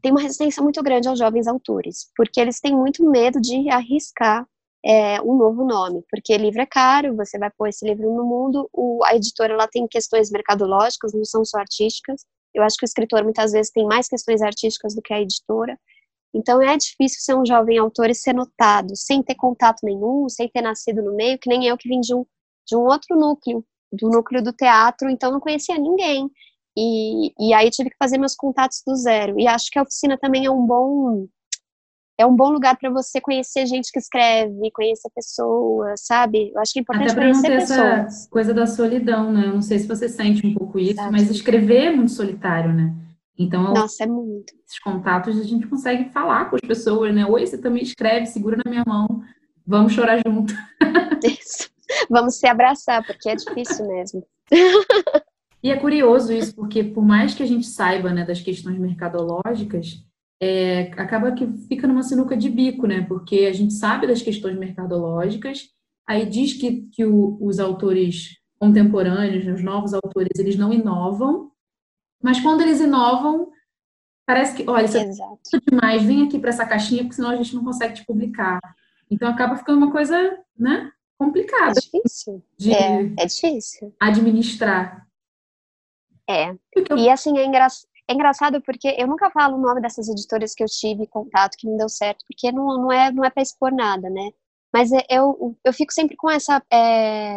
[0.00, 4.46] tem uma resistência muito grande aos jovens autores, porque eles têm muito medo de arriscar
[4.84, 8.68] é, um novo nome, porque livro é caro, você vai pôr esse livro no mundo,
[8.72, 12.86] o, a editora ela tem questões mercadológicas, não são só artísticas, eu acho que o
[12.86, 15.78] escritor muitas vezes tem mais questões artísticas do que a editora,
[16.34, 20.48] então é difícil ser um jovem autor e ser notado, sem ter contato nenhum, sem
[20.48, 22.24] ter nascido no meio, que nem eu que vim de um,
[22.66, 26.30] de um outro núcleo, do núcleo do teatro, então não conhecia ninguém,
[26.76, 30.16] e, e aí tive que fazer meus contatos do zero, e acho que a oficina
[30.16, 31.26] também é um bom
[32.20, 36.52] é um bom lugar para você conhecer gente que escreve, conhecer pessoas, sabe?
[36.54, 37.80] Eu acho que é importante Até conhecer não ter pessoas.
[37.80, 39.46] Essa coisa da solidão, né?
[39.46, 41.12] Eu não sei se você sente um pouco isso, Exato.
[41.12, 42.94] mas escrever é muito solitário, né?
[43.38, 44.52] Então, Nossa, é muito.
[44.66, 47.24] Esses contatos a gente consegue falar com as pessoas, né?
[47.24, 49.22] Oi, você também escreve, segura na minha mão,
[49.66, 50.52] vamos chorar junto.
[51.24, 51.70] Isso.
[52.10, 54.22] Vamos se abraçar, porque é difícil mesmo.
[55.62, 60.02] E é curioso isso, porque por mais que a gente saiba né, das questões mercadológicas,
[60.40, 63.02] é, acaba que fica numa sinuca de bico, né?
[63.02, 65.68] Porque a gente sabe das questões mercadológicas,
[66.06, 71.50] aí diz que, que o, os autores contemporâneos, né, os novos autores, eles não inovam,
[72.22, 73.50] mas quando eles inovam,
[74.26, 77.54] parece que, olha, isso é demais, vem aqui para essa caixinha, porque senão a gente
[77.54, 78.60] não consegue te publicar.
[79.10, 81.72] Então acaba ficando uma coisa, né, complicada.
[81.72, 82.42] É difícil.
[82.56, 83.94] De é, é difícil.
[83.98, 85.06] Administrar.
[86.28, 86.54] É.
[86.96, 87.66] E assim, é, engra...
[88.10, 91.66] é engraçado porque eu nunca falo o nome dessas editoras que eu tive contato, que
[91.68, 94.30] não deu certo, porque não, não é, não é para expor nada, né?
[94.72, 97.36] Mas é, eu, eu fico sempre com essa é,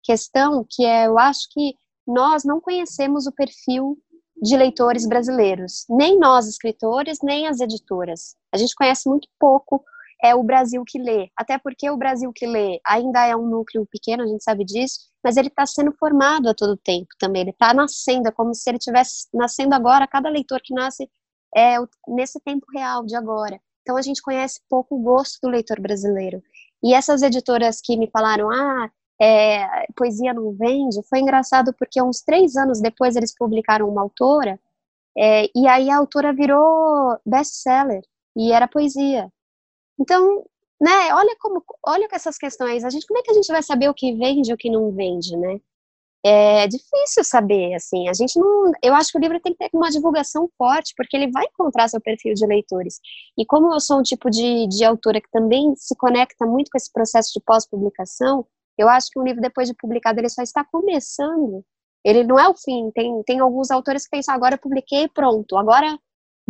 [0.00, 1.74] questão que é, eu acho que
[2.06, 3.98] nós não conhecemos o perfil
[4.40, 8.36] de leitores brasileiros, nem nós escritores, nem as editoras.
[8.52, 9.84] A gente conhece muito pouco
[10.22, 13.86] é o Brasil que lê, até porque o Brasil que lê ainda é um núcleo
[13.86, 17.50] pequeno, a gente sabe disso, mas ele está sendo formado a todo tempo também, ele
[17.50, 21.10] está nascendo, é como se ele estivesse nascendo agora, cada leitor que nasce
[21.54, 21.76] é
[22.08, 23.60] nesse tempo real de agora.
[23.82, 26.42] Então a gente conhece pouco o gosto do leitor brasileiro.
[26.82, 32.22] E essas editoras que me falaram, ah, é, poesia não vende, foi engraçado porque uns
[32.22, 34.58] três anos depois eles publicaram uma autora,
[35.16, 38.02] é, e aí a autora virou best-seller,
[38.36, 39.30] e era poesia.
[40.02, 40.44] Então,
[40.80, 43.88] né, olha como, olha essas questões, a gente, como é que a gente vai saber
[43.88, 45.60] o que vende e o que não vende, né?
[46.24, 49.76] É difícil saber, assim, a gente não, eu acho que o livro tem que ter
[49.76, 53.00] uma divulgação forte, porque ele vai encontrar seu perfil de leitores,
[53.38, 56.78] e como eu sou um tipo de, de autora que também se conecta muito com
[56.78, 58.46] esse processo de pós-publicação,
[58.78, 61.64] eu acho que um livro, depois de publicado, ele só está começando.
[62.04, 62.90] Ele não é o fim.
[62.90, 65.98] Tem, tem alguns autores que pensam, agora eu publiquei pronto, agora.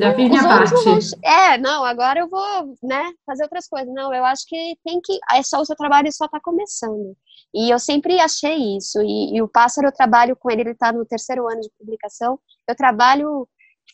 [0.02, 0.72] Já fiz minha parte.
[0.84, 0.98] Vão...
[1.22, 3.92] É, não, agora eu vou, né, fazer outras coisas.
[3.92, 5.18] Não, eu acho que tem que.
[5.32, 7.16] É só o seu trabalho só está começando.
[7.54, 9.00] E eu sempre achei isso.
[9.02, 12.38] E, e o Pássaro, eu trabalho com ele, ele está no terceiro ano de publicação.
[12.68, 13.48] Eu trabalho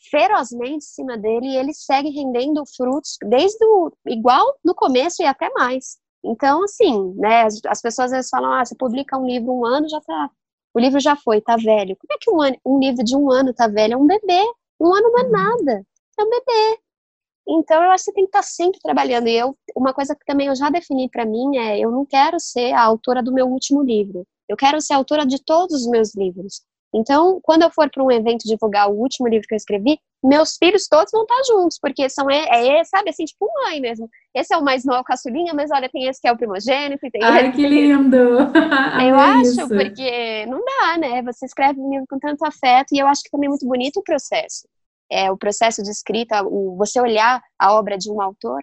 [0.09, 5.25] ferozmente em cima dele e ele segue rendendo frutos desde o igual no começo e
[5.25, 5.97] até mais.
[6.23, 9.65] Então, assim, né, as, as, pessoas às vezes falam, ah, você publica um livro um
[9.65, 10.29] ano, já tá,
[10.73, 11.95] o livro já foi, tá velho.
[11.97, 13.93] Como é que um, ano, um livro de um ano tá velho?
[13.93, 14.43] É um bebê.
[14.79, 15.85] Um ano não é nada,
[16.19, 16.79] é um bebê.
[17.47, 19.27] Então, eu acho que você tem que estar tá sempre trabalhando.
[19.27, 22.39] E eu, uma coisa que também eu já defini para mim é, eu não quero
[22.39, 24.23] ser a autora do meu último livro.
[24.47, 26.61] Eu quero ser a autora de todos os meus livros.
[26.93, 30.57] Então, quando eu for para um evento divulgar o último livro que eu escrevi, meus
[30.57, 34.09] filhos todos vão estar juntos, porque são, é, é sabe, assim, tipo mãe mesmo.
[34.35, 37.09] Esse é o mais novo, caçulinha, mas olha, tem esse que é o primogênito.
[37.11, 38.17] Tem Ai, que lindo!
[39.07, 39.67] eu acho, isso.
[39.67, 41.21] porque não dá, né?
[41.23, 43.97] Você escreve um livro com tanto afeto, e eu acho que também é muito bonito
[43.97, 44.67] o processo.
[45.11, 48.61] É, o processo de escrita, o, você olhar a obra de um autor,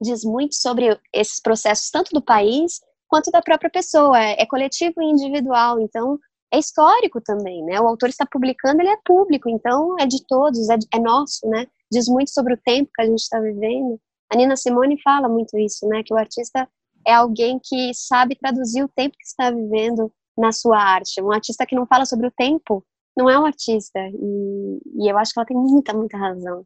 [0.00, 4.18] diz muito sobre esses processos, tanto do país quanto da própria pessoa.
[4.20, 6.18] É, é coletivo e individual, então
[6.52, 7.80] é histórico também, né?
[7.80, 11.66] O autor está publicando, ele é público, então é de todos, é, é nosso, né?
[11.90, 13.98] Diz muito sobre o tempo que a gente está vivendo.
[14.30, 16.02] A Nina Simone fala muito isso, né?
[16.04, 16.68] Que o artista
[17.06, 21.22] é alguém que sabe traduzir o tempo que está vivendo na sua arte.
[21.22, 22.84] Um artista que não fala sobre o tempo
[23.16, 23.98] não é um artista.
[24.00, 26.64] E, e eu acho que ela tem muita, muita razão.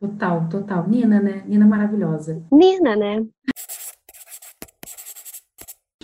[0.00, 0.88] Total, total.
[0.88, 1.44] Nina, né?
[1.46, 2.42] Nina maravilhosa.
[2.50, 3.26] Nina, né?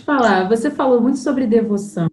[0.09, 2.09] falar, você falou muito sobre devoção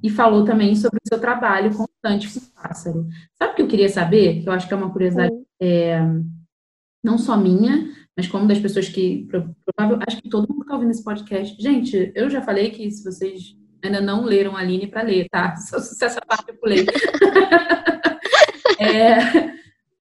[0.00, 3.08] e falou também sobre o seu trabalho constante com o pássaro.
[3.36, 4.40] Sabe o que eu queria saber?
[4.40, 6.00] Que eu acho que é uma curiosidade é,
[7.02, 10.74] não só minha, mas como das pessoas que provável, acho que todo mundo que está
[10.74, 11.60] ouvindo esse podcast.
[11.60, 15.54] Gente, eu já falei que se vocês ainda não leram a Aline para ler, tá?
[15.56, 16.86] Se essa parte eu pulei.
[18.78, 19.54] é,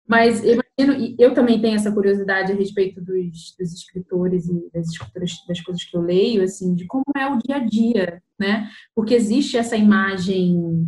[0.07, 5.33] mas imagino, eu também tenho essa curiosidade a respeito dos, dos escritores e das escritoras,
[5.49, 8.69] das coisas que eu leio, assim, de como é o dia a dia, né?
[8.95, 10.87] Porque existe essa imagem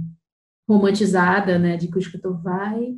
[0.68, 2.94] romantizada, né, de que o escritor vai,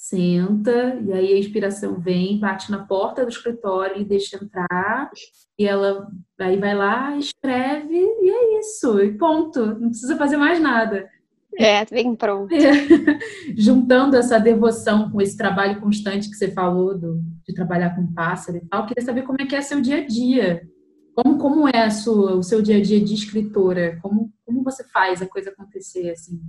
[0.00, 5.10] senta, e aí a inspiração vem, bate na porta do escritório e deixa entrar,
[5.58, 10.58] e ela aí vai lá, escreve, e é isso, e ponto, não precisa fazer mais
[10.58, 11.06] nada.
[11.58, 12.50] É, bem pronto.
[12.54, 12.72] É.
[13.54, 18.56] Juntando essa devoção com esse trabalho constante que você falou, do, de trabalhar com pássaro
[18.56, 20.66] e tal, queria saber como é que é seu dia a dia.
[21.14, 23.98] Como, como é a sua, o seu dia a dia de escritora?
[24.00, 26.40] Como, como você faz a coisa acontecer assim?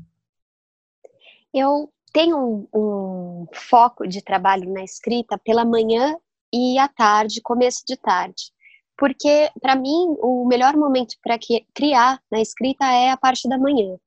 [1.53, 6.15] Eu tenho um, um foco de trabalho na escrita pela manhã
[6.53, 8.51] e à tarde, começo de tarde.
[8.97, 11.39] Porque, para mim, o melhor momento para
[11.73, 13.97] criar na escrita é a parte da manhã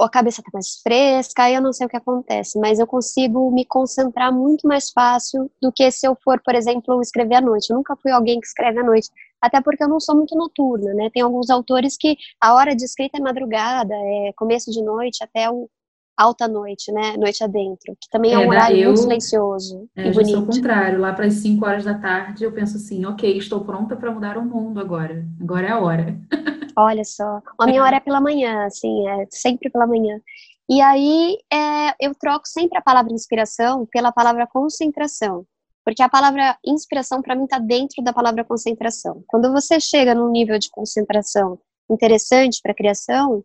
[0.00, 3.64] a cabeça está mais fresca, eu não sei o que acontece, mas eu consigo me
[3.64, 7.70] concentrar muito mais fácil do que se eu for, por exemplo, escrever à noite.
[7.70, 10.94] Eu nunca fui alguém que escreve à noite, até porque eu não sou muito noturna,
[10.94, 11.10] né?
[11.12, 15.50] Tem alguns autores que a hora de escrita é madrugada, é começo de noite até
[15.50, 15.68] o
[16.16, 17.16] alta noite, né?
[17.16, 20.46] Noite adentro, que também é, é um horário eu, muito silencioso é, e bonito.
[20.46, 24.10] Contrário, lá para as 5 horas da tarde eu penso assim, ok, estou pronta para
[24.10, 26.18] mudar o mundo agora, agora é a hora.
[26.76, 30.20] Olha só, a minha hora é pela manhã, assim, é sempre pela manhã.
[30.68, 35.44] E aí é, eu troco sempre a palavra inspiração pela palavra concentração,
[35.84, 39.22] porque a palavra inspiração para mim está dentro da palavra concentração.
[39.26, 41.58] Quando você chega num nível de concentração
[41.90, 43.44] interessante para a criação,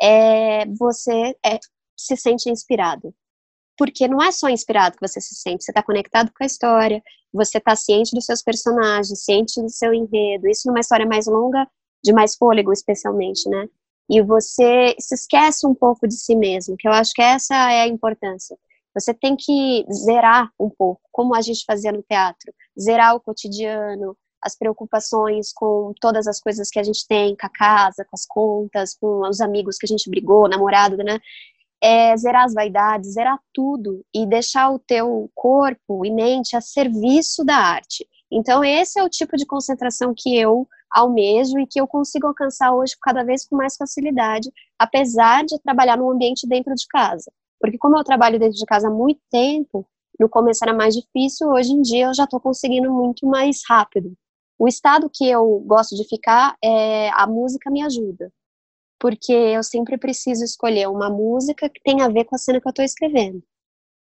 [0.00, 1.58] é, você é,
[1.98, 3.14] se sente inspirado.
[3.76, 7.02] Porque não é só inspirado que você se sente, você está conectado com a história,
[7.32, 10.48] você está ciente dos seus personagens, ciente do seu enredo.
[10.48, 11.66] Isso numa história mais longa,
[12.02, 13.68] de mais fôlego, especialmente, né?
[14.08, 17.82] E você se esquece um pouco de si mesmo, que eu acho que essa é
[17.82, 18.56] a importância.
[18.94, 24.16] Você tem que zerar um pouco, como a gente fazia no teatro, zerar o cotidiano,
[24.42, 28.24] as preocupações com todas as coisas que a gente tem, com a casa, com as
[28.24, 31.20] contas, com os amigos que a gente brigou, namorado, né?
[31.82, 37.44] É zerar as vaidades, zerar tudo e deixar o teu corpo e mente a serviço
[37.44, 38.06] da arte.
[38.30, 42.74] Então, esse é o tipo de concentração que eu almejo e que eu consigo alcançar
[42.74, 47.30] hoje cada vez com mais facilidade, apesar de trabalhar num ambiente dentro de casa.
[47.60, 49.86] Porque como eu trabalho dentro de casa há muito tempo,
[50.18, 54.12] no começo era mais difícil, hoje em dia eu já estou conseguindo muito mais rápido.
[54.58, 58.32] O estado que eu gosto de ficar é a música me ajuda,
[58.98, 62.66] porque eu sempre preciso escolher uma música que tenha a ver com a cena que
[62.66, 63.42] eu estou escrevendo.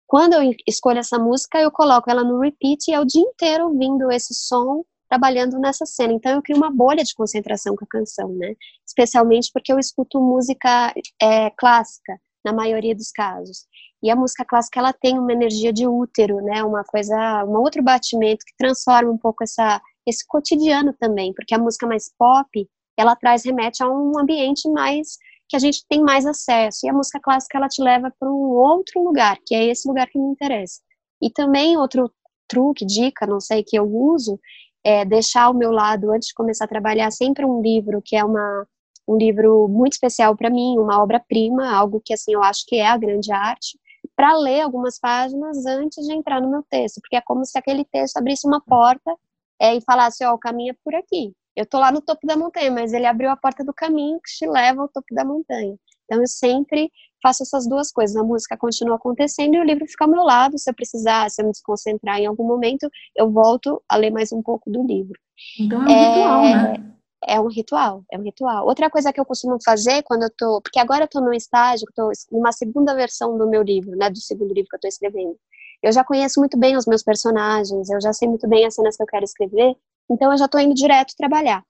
[0.07, 3.67] Quando eu escolho essa música, eu coloco ela no repeat e é o dia inteiro
[3.67, 6.13] ouvindo esse som, trabalhando nessa cena.
[6.13, 8.55] Então eu crio uma bolha de concentração com a canção, né?
[8.87, 13.67] Especialmente porque eu escuto música é, clássica na maioria dos casos.
[14.03, 16.63] E a música clássica ela tem uma energia de útero, né?
[16.63, 21.59] Uma coisa, um outro batimento que transforma um pouco essa esse cotidiano também, porque a
[21.59, 26.27] música mais pop, ela traz, remete a um ambiente mais que a gente tem mais
[26.27, 26.87] acesso.
[26.87, 30.09] E a música clássica ela te leva para um outro lugar, que é esse lugar
[30.09, 30.81] que me interessa.
[31.21, 32.11] E também outro
[32.49, 34.39] truque, dica, não sei, que eu uso,
[34.85, 38.25] é deixar ao meu lado, antes de começar a trabalhar, sempre um livro que é
[38.25, 38.67] uma,
[39.09, 42.87] um livro muito especial para mim, uma obra-prima, algo que assim eu acho que é
[42.87, 43.79] a grande arte,
[44.15, 47.85] para ler algumas páginas antes de entrar no meu texto, porque é como se aquele
[47.85, 49.15] texto abrisse uma porta
[49.61, 51.33] é, e falasse, ó, o caminho é por aqui.
[51.57, 54.33] Eu tô lá no topo da montanha, mas ele abriu a porta do caminho que
[54.33, 55.77] te leva ao topo da montanha.
[56.05, 56.91] Então eu sempre
[57.23, 58.17] faço essas duas coisas.
[58.17, 60.59] A música continua acontecendo e o livro fica ao meu lado.
[60.59, 64.33] Se eu precisar, se eu me desconcentrar em algum momento, eu volto a ler mais
[64.33, 65.19] um pouco do livro.
[65.61, 66.95] Então é um é, ritual, né?
[67.27, 68.67] É um ritual, é um ritual.
[68.67, 71.87] Outra coisa que eu costumo fazer quando eu tô, porque agora eu tô num estágio,
[71.95, 75.39] tô numa segunda versão do meu livro, né, do segundo livro que eu tô escrevendo
[75.85, 78.97] eu já conheço muito bem os meus personagens, eu já sei muito bem as cenas
[78.97, 79.77] que eu quero escrever,
[80.11, 81.63] então eu já estou indo direto trabalhar.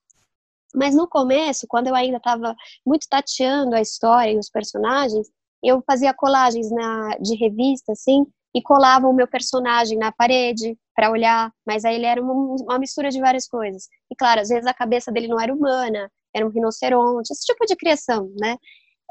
[0.75, 5.29] Mas no começo, quando eu ainda estava muito tateando a história e os personagens,
[5.63, 11.11] eu fazia colagens na, de revista, assim, e colava o meu personagem na parede para
[11.11, 13.89] olhar, mas aí ele era uma, uma, mistura de várias coisas.
[14.11, 17.65] E claro, às vezes a cabeça dele não era humana, era um rinoceronte, esse tipo
[17.67, 18.57] de criação, né?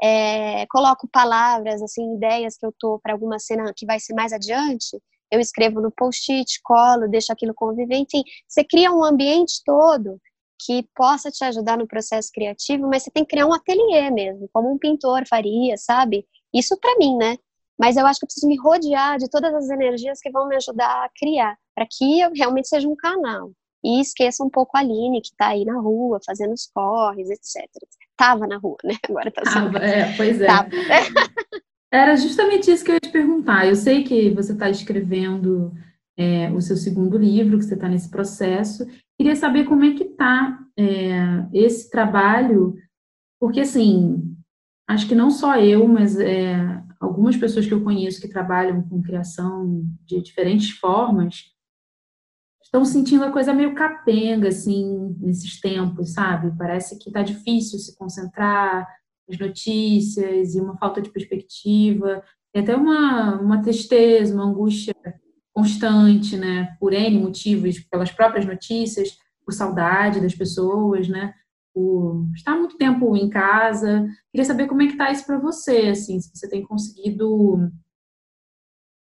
[0.02, 4.32] é, coloco palavras, assim, ideias que eu tô para alguma cena que vai ser mais
[4.32, 10.20] adiante, eu escrevo no post-it, colo, deixo aquilo conviver, enfim, você cria um ambiente todo
[10.64, 14.48] que possa te ajudar no processo criativo, mas você tem que criar um ateliê mesmo,
[14.52, 16.26] como um pintor faria, sabe?
[16.52, 17.36] Isso para mim, né?
[17.78, 20.56] Mas eu acho que eu preciso me rodear de todas as energias que vão me
[20.56, 23.50] ajudar a criar, para que eu realmente seja um canal.
[23.82, 27.68] E esqueça um pouco a Aline, que está aí na rua, fazendo os corres, etc.
[28.16, 28.94] Tava na rua, né?
[29.06, 29.76] Agora está sendo.
[29.76, 30.46] é, pois é.
[30.46, 30.70] Tava.
[31.94, 33.68] Era justamente isso que eu ia te perguntar.
[33.68, 35.72] Eu sei que você está escrevendo
[36.16, 38.84] é, o seu segundo livro, que você está nesse processo.
[39.16, 42.74] Queria saber como é que está é, esse trabalho,
[43.38, 44.36] porque assim,
[44.88, 46.56] acho que não só eu, mas é,
[46.98, 51.44] algumas pessoas que eu conheço que trabalham com criação de diferentes formas,
[52.60, 56.58] estão sentindo a coisa meio capenga, assim, nesses tempos, sabe?
[56.58, 58.84] Parece que está difícil se concentrar
[59.28, 62.22] nas notícias e uma falta de perspectiva,
[62.54, 64.94] e até uma, uma tristeza, uma angústia
[65.52, 66.76] constante, né?
[66.78, 71.34] Por N motivos, pelas próprias notícias, por saudade das pessoas, né?
[71.72, 74.06] Por estar muito tempo em casa.
[74.30, 77.70] Queria saber como é que está isso para você, assim, se você tem conseguido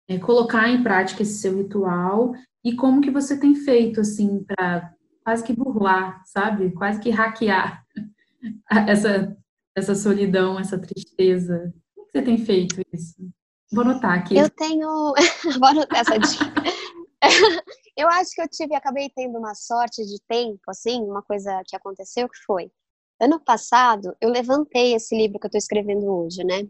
[0.08, 2.32] é, colocar em prática esse seu ritual
[2.64, 4.92] e como que você tem feito, assim, para
[5.22, 6.70] quase que burlar, sabe?
[6.72, 7.84] Quase que hackear
[8.86, 9.36] essa,
[9.78, 11.72] essa solidão, essa tristeza.
[11.94, 13.16] Como você tem feito isso?
[13.72, 14.36] Vou anotar aqui.
[14.36, 15.14] Eu tenho...
[15.58, 16.44] Vou anotar essa dica.
[17.96, 21.76] eu acho que eu tive, acabei tendo uma sorte de tempo, assim, uma coisa que
[21.76, 22.70] aconteceu que foi,
[23.20, 26.68] ano passado, eu levantei esse livro que eu estou escrevendo hoje, né?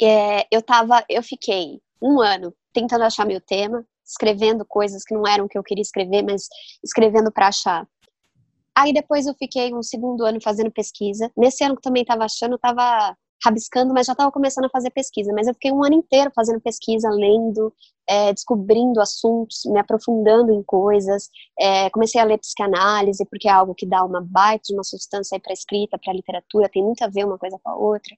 [0.00, 5.26] É, eu tava, eu fiquei um ano tentando achar meu tema, escrevendo coisas que não
[5.26, 6.48] eram o que eu queria escrever, mas
[6.84, 7.88] escrevendo para achar.
[8.78, 11.32] Aí depois eu fiquei um segundo ano fazendo pesquisa.
[11.36, 13.12] Nesse ano que também estava achando, estava
[13.44, 15.32] rabiscando, mas já estava começando a fazer pesquisa.
[15.34, 17.74] Mas eu fiquei um ano inteiro fazendo pesquisa, lendo,
[18.08, 21.28] é, descobrindo assuntos, me aprofundando em coisas.
[21.58, 25.40] É, comecei a ler psicanálise, porque é algo que dá uma baita de uma substância
[25.40, 28.14] para a escrita, para literatura, tem muito a ver uma coisa com a outra.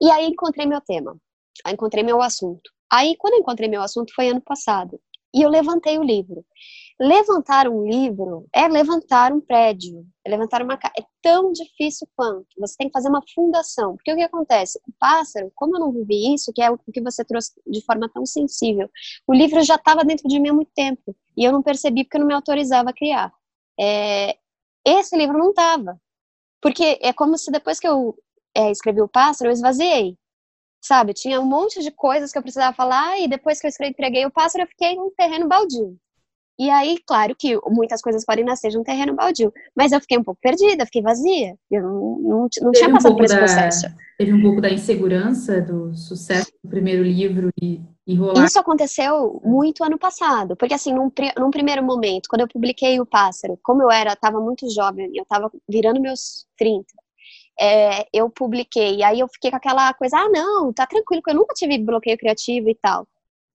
[0.00, 1.16] E aí encontrei meu tema.
[1.68, 2.70] encontrei meu assunto.
[2.90, 5.00] Aí, quando eu encontrei meu assunto, foi ano passado.
[5.34, 6.44] E eu levantei o livro.
[7.00, 10.94] Levantar um livro é levantar um prédio, é levantar uma casa.
[10.98, 12.48] É tão difícil quanto.
[12.58, 13.94] Você tem que fazer uma fundação.
[13.94, 14.80] Porque o que acontece?
[14.88, 18.08] O pássaro, como eu não vivi isso, que é o que você trouxe de forma
[18.08, 18.90] tão sensível,
[19.28, 21.14] o livro já estava dentro de mim há muito tempo.
[21.36, 23.32] E eu não percebi porque eu não me autorizava a criar.
[23.78, 24.36] É,
[24.84, 26.00] esse livro não estava.
[26.60, 28.18] Porque é como se depois que eu
[28.56, 30.18] é, escrevi o pássaro, eu esvaziei.
[30.82, 31.14] Sabe?
[31.14, 34.32] Tinha um monte de coisas que eu precisava falar, e depois que eu entreguei o
[34.32, 35.96] pássaro, eu fiquei num terreno baldio.
[36.58, 40.18] E aí, claro que muitas coisas podem nascer de um terreno baldio, mas eu fiquei
[40.18, 41.54] um pouco perdida, fiquei vazia.
[41.70, 43.86] Eu não, não, não tinha passado um por esse da, processo.
[44.18, 48.44] Teve um pouco da insegurança do sucesso do primeiro livro e, e rolar.
[48.44, 53.06] Isso aconteceu muito ano passado, porque assim, num, num primeiro momento, quando eu publiquei O
[53.06, 56.84] Pássaro, como eu era, estava muito jovem, eu estava virando meus 30,
[57.60, 61.30] é, eu publiquei, e aí eu fiquei com aquela coisa, ah, não, tá tranquilo, que
[61.30, 63.06] eu nunca tive bloqueio criativo e tal.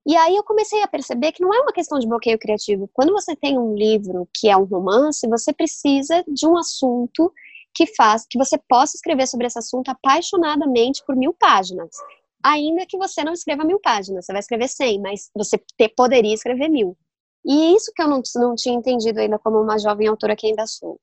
[0.06, 2.90] E aí eu comecei a perceber que não é uma questão de bloqueio criativo.
[2.92, 7.32] Quando você tem um livro que é um romance, você precisa de um assunto
[7.74, 11.92] que faz que você possa escrever sobre esse assunto apaixonadamente por mil páginas.
[12.44, 16.34] Ainda que você não escreva mil páginas, você vai escrever cem, mas você ter, poderia
[16.34, 16.98] escrever mil.
[17.46, 20.68] E isso que eu não, não tinha entendido ainda como uma jovem autora que ainda
[20.68, 21.00] sou.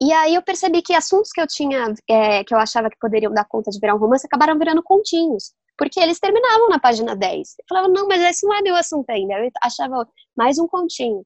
[0.00, 3.32] E aí eu percebi que assuntos que eu tinha, é, que eu achava que poderiam
[3.32, 7.54] dar conta de virar um romance, acabaram virando continhos porque eles terminavam na página 10.
[7.58, 9.34] Eu falava, não, mas esse não é meu assunto ainda.
[9.34, 11.24] Eu achava mais um continho.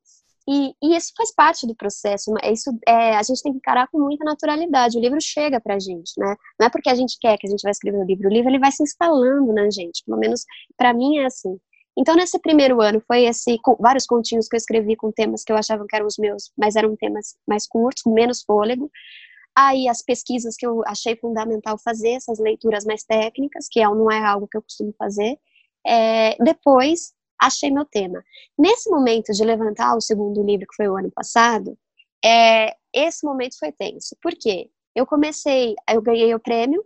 [0.49, 2.33] E, e isso faz parte do processo.
[2.45, 4.99] Isso é, a gente tem que encarar com muita naturalidade.
[4.99, 6.35] O livro chega pra gente, né?
[6.59, 8.29] Não é porque a gente quer que a gente vai escrever o livro.
[8.29, 10.03] O livro ele vai se instalando na gente.
[10.05, 10.45] Pelo menos
[10.77, 11.57] para mim é assim.
[11.97, 15.53] Então, nesse primeiro ano, foi esse com, vários continhos que eu escrevi com temas que
[15.53, 18.91] eu achava que eram os meus, mas eram temas mais curtos, com menos fôlego.
[19.57, 24.11] Aí as pesquisas que eu achei fundamental fazer, essas leituras mais técnicas, que é, não
[24.11, 25.39] é algo que eu costumo fazer.
[25.87, 28.23] É, depois achei meu tema.
[28.59, 31.77] Nesse momento de levantar o segundo livro, que foi o ano passado,
[32.25, 34.17] é, esse momento foi tenso.
[34.23, 34.71] Por quê?
[34.95, 36.85] Eu comecei, eu ganhei o prêmio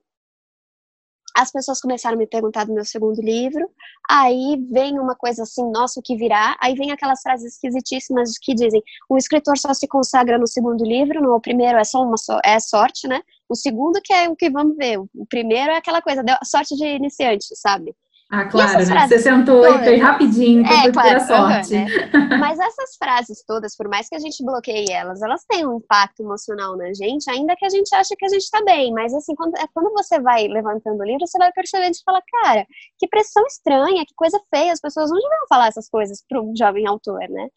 [1.36, 3.68] as pessoas começaram a me perguntar do meu segundo livro,
[4.08, 6.56] aí vem uma coisa assim, nossa, o que virá?
[6.60, 11.20] Aí vem aquelas frases esquisitíssimas que dizem, o escritor só se consagra no segundo livro,
[11.20, 12.14] no primeiro é só uma
[12.44, 13.20] é sorte, né?
[13.48, 16.86] O segundo que é o que vamos ver, o primeiro é aquela coisa, sorte de
[16.86, 17.94] iniciante, sabe?
[18.34, 18.84] Ah, claro, né?
[18.84, 19.08] Frases...
[19.08, 21.74] Você sentou e fez rapidinho, é, claro, sorte.
[21.74, 22.36] Uhum, né?
[22.38, 26.20] Mas essas frases todas, por mais que a gente bloqueie elas, elas têm um impacto
[26.20, 28.92] emocional na gente, ainda que a gente ache que a gente está bem.
[28.92, 32.20] Mas assim, quando, é, quando você vai levantando o livro, você vai percebendo e fala,
[32.42, 32.66] cara,
[32.98, 36.52] que pressão estranha, que coisa feia, as pessoas não deviam falar essas coisas para um
[36.56, 37.48] jovem autor, né?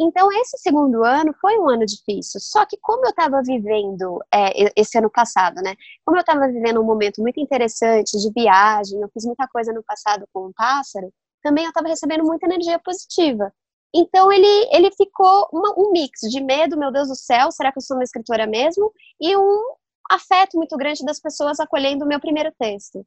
[0.00, 2.40] Então, esse segundo ano foi um ano difícil.
[2.40, 5.74] Só que, como eu estava vivendo é, esse ano passado, né?
[6.04, 9.82] Como eu estava vivendo um momento muito interessante de viagem, eu fiz muita coisa no
[9.82, 11.12] passado com o pássaro,
[11.42, 13.52] também eu estava recebendo muita energia positiva.
[13.94, 17.78] Então, ele, ele ficou uma, um mix de medo, meu Deus do céu, será que
[17.78, 18.90] eu sou uma escritora mesmo?
[19.20, 19.62] E um
[20.10, 23.04] afeto muito grande das pessoas acolhendo o meu primeiro texto.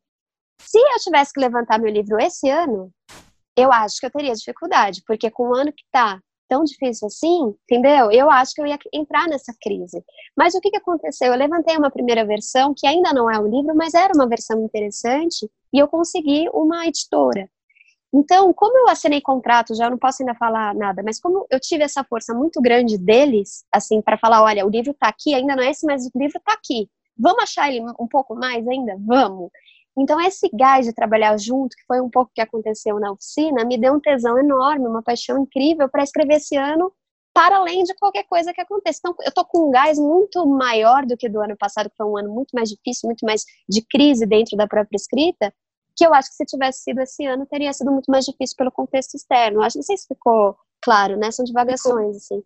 [0.59, 2.91] Se eu tivesse que levantar meu livro esse ano,
[3.57, 7.55] eu acho que eu teria dificuldade, porque com o ano que está tão difícil assim,
[7.63, 8.11] entendeu?
[8.11, 10.03] Eu acho que eu ia entrar nessa crise.
[10.35, 11.31] Mas o que, que aconteceu?
[11.31, 14.63] Eu levantei uma primeira versão, que ainda não é o livro, mas era uma versão
[14.63, 17.49] interessante, e eu consegui uma editora.
[18.13, 21.83] Então, como eu assinei contrato, já não posso ainda falar nada, mas como eu tive
[21.83, 25.63] essa força muito grande deles, assim, para falar, olha, o livro está aqui, ainda não
[25.63, 26.89] é esse, mas o livro está aqui.
[27.17, 28.95] Vamos achar ele um pouco mais ainda?
[29.05, 29.49] Vamos.
[29.97, 33.77] Então, esse gás de trabalhar junto, que foi um pouco que aconteceu na oficina, me
[33.77, 36.91] deu um tesão enorme, uma paixão incrível para escrever esse ano,
[37.33, 38.99] para além de qualquer coisa que aconteça.
[38.99, 42.05] Então, eu estou com um gás muito maior do que do ano passado, que foi
[42.05, 45.53] um ano muito mais difícil, muito mais de crise dentro da própria escrita,
[45.95, 48.71] que eu acho que se tivesse sido esse ano, teria sido muito mais difícil pelo
[48.71, 49.61] contexto externo.
[49.61, 51.31] Acho, não sei se ficou claro, né?
[51.31, 52.43] São divagações, assim.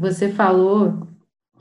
[0.00, 1.06] Você falou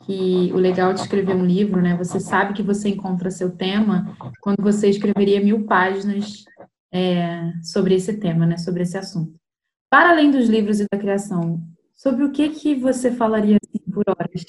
[0.01, 1.95] que o legal de escrever um livro, né?
[1.97, 6.43] Você sabe que você encontra seu tema quando você escreveria mil páginas
[6.91, 8.57] é, sobre esse tema, né?
[8.57, 9.35] Sobre esse assunto.
[9.89, 11.61] Para além dos livros e da criação,
[11.93, 14.45] sobre o que que você falaria assim, por horas?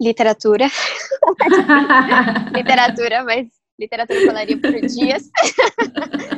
[0.00, 0.66] Literatura.
[2.54, 3.48] literatura, mas
[3.78, 5.30] literatura falaria por dias.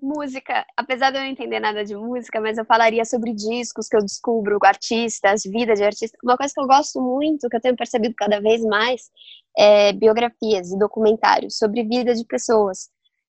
[0.00, 3.96] música, apesar de eu não entender nada de música, mas eu falaria sobre discos que
[3.96, 6.18] eu descubro, artistas, vida de artistas.
[6.22, 9.10] Uma coisa que eu gosto muito, que eu tenho percebido cada vez mais,
[9.56, 12.88] é biografias e documentários sobre vida de pessoas.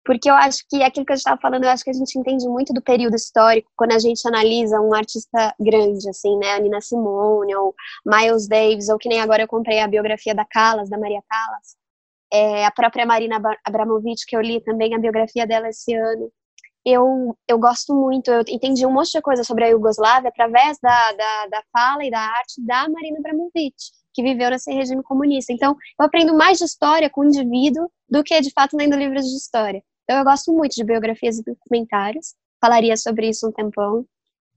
[0.05, 2.47] Porque eu acho que aquilo que gente estava falando, eu acho que a gente entende
[2.47, 6.53] muito do período histórico quando a gente analisa um artista grande, assim, né?
[6.53, 10.45] A Nina Simone, ou Miles Davis, ou que nem agora eu comprei a biografia da
[10.45, 11.81] Callas, da Maria Callas
[12.31, 16.31] é, a própria Marina Abramovic, que eu li também a biografia dela esse ano.
[16.85, 21.11] Eu, eu gosto muito, eu entendi um monte de coisa sobre a Iugoslávia através da,
[21.11, 23.75] da, da fala e da arte da Marina Abramovic,
[24.13, 25.53] que viveu nesse regime comunista.
[25.53, 29.25] Então, eu aprendo mais de história com o indivíduo do que, de fato, lendo livros
[29.25, 29.83] de história.
[30.03, 32.33] Então, eu gosto muito de biografias e documentários.
[32.59, 34.05] Falaria sobre isso um tempão.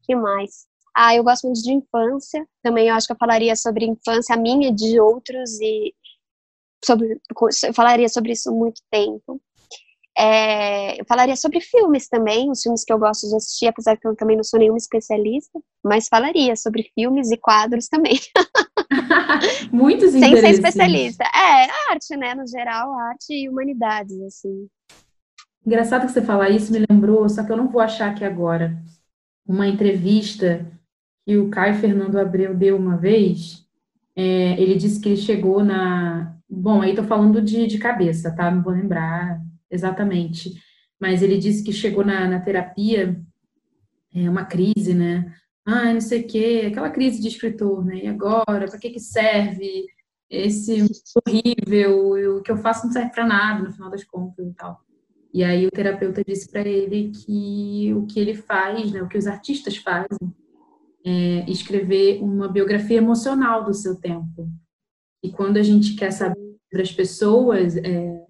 [0.03, 0.67] que mais?
[0.97, 2.47] Ah, eu gosto muito de infância.
[2.63, 5.95] Também eu acho que eu falaria sobre infância minha de outros e
[6.85, 7.21] sobre,
[7.65, 9.41] eu falaria sobre isso muito tempo.
[10.17, 14.07] É, eu falaria sobre filmes também, os filmes que eu gosto de assistir, apesar que
[14.07, 18.19] eu também não sou nenhuma especialista, mas falaria sobre filmes e quadros também.
[19.73, 21.25] Muitos Sem ser especialista.
[21.25, 24.69] É, arte, né, no geral, arte e humanidades, assim.
[25.67, 28.77] Engraçado que você falar isso, me lembrou, só que eu não vou achar aqui agora,
[29.47, 30.65] uma entrevista
[31.27, 33.65] que o Caio Fernando Abreu deu uma vez.
[34.15, 36.37] É, ele disse que ele chegou na.
[36.49, 38.51] Bom, aí tô falando de, de cabeça, tá?
[38.51, 39.41] Não vou lembrar
[39.75, 40.55] exatamente.
[41.01, 43.21] Mas ele disse que chegou na, na terapia,
[44.15, 45.35] é, uma crise, né?
[45.67, 48.05] Ah, não sei o quê, aquela crise de escritor, né?
[48.05, 49.87] E agora, para que que serve?
[50.31, 50.87] Esse
[51.27, 54.81] horrível, o que eu faço não serve para nada, no final das contas e tal.
[55.33, 59.19] E aí o terapeuta disse para ele que o que ele faz, né, o que
[59.19, 60.33] os artistas fazem,
[61.05, 64.49] é escrever uma biografia emocional do seu tempo.
[65.23, 66.39] E quando a gente quer saber
[66.71, 68.24] sobre as pessoas, é,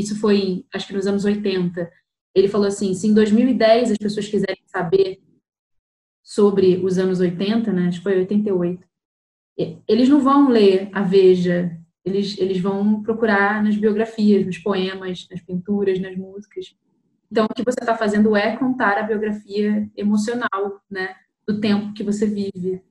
[0.00, 1.90] isso foi, acho que nos anos 80,
[2.34, 5.20] ele falou assim, se em 2010 as pessoas quiserem saber
[6.22, 8.86] sobre os anos 80, né, acho que foi 88,
[9.86, 15.40] eles não vão ler a Veja eles, eles vão procurar nas biografias, nos poemas, nas
[15.40, 16.74] pinturas, nas músicas.
[17.30, 21.14] Então, o que você está fazendo é contar a biografia emocional, né,
[21.46, 22.82] do tempo que você vive.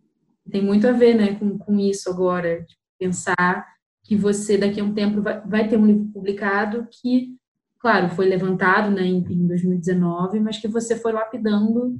[0.50, 2.66] Tem muito a ver, né, com, com isso agora,
[2.98, 3.68] pensar
[4.10, 7.36] que você daqui a um tempo vai, vai ter um livro publicado que,
[7.80, 11.96] claro, foi levantado, né, em, em 2019, mas que você foi lapidando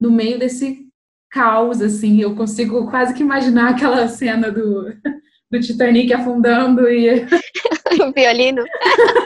[0.00, 0.86] no meio desse
[1.28, 2.20] caos, assim.
[2.20, 4.94] Eu consigo quase que imaginar aquela cena do
[5.50, 7.26] do Titanic afundando e.
[8.00, 8.62] o violino.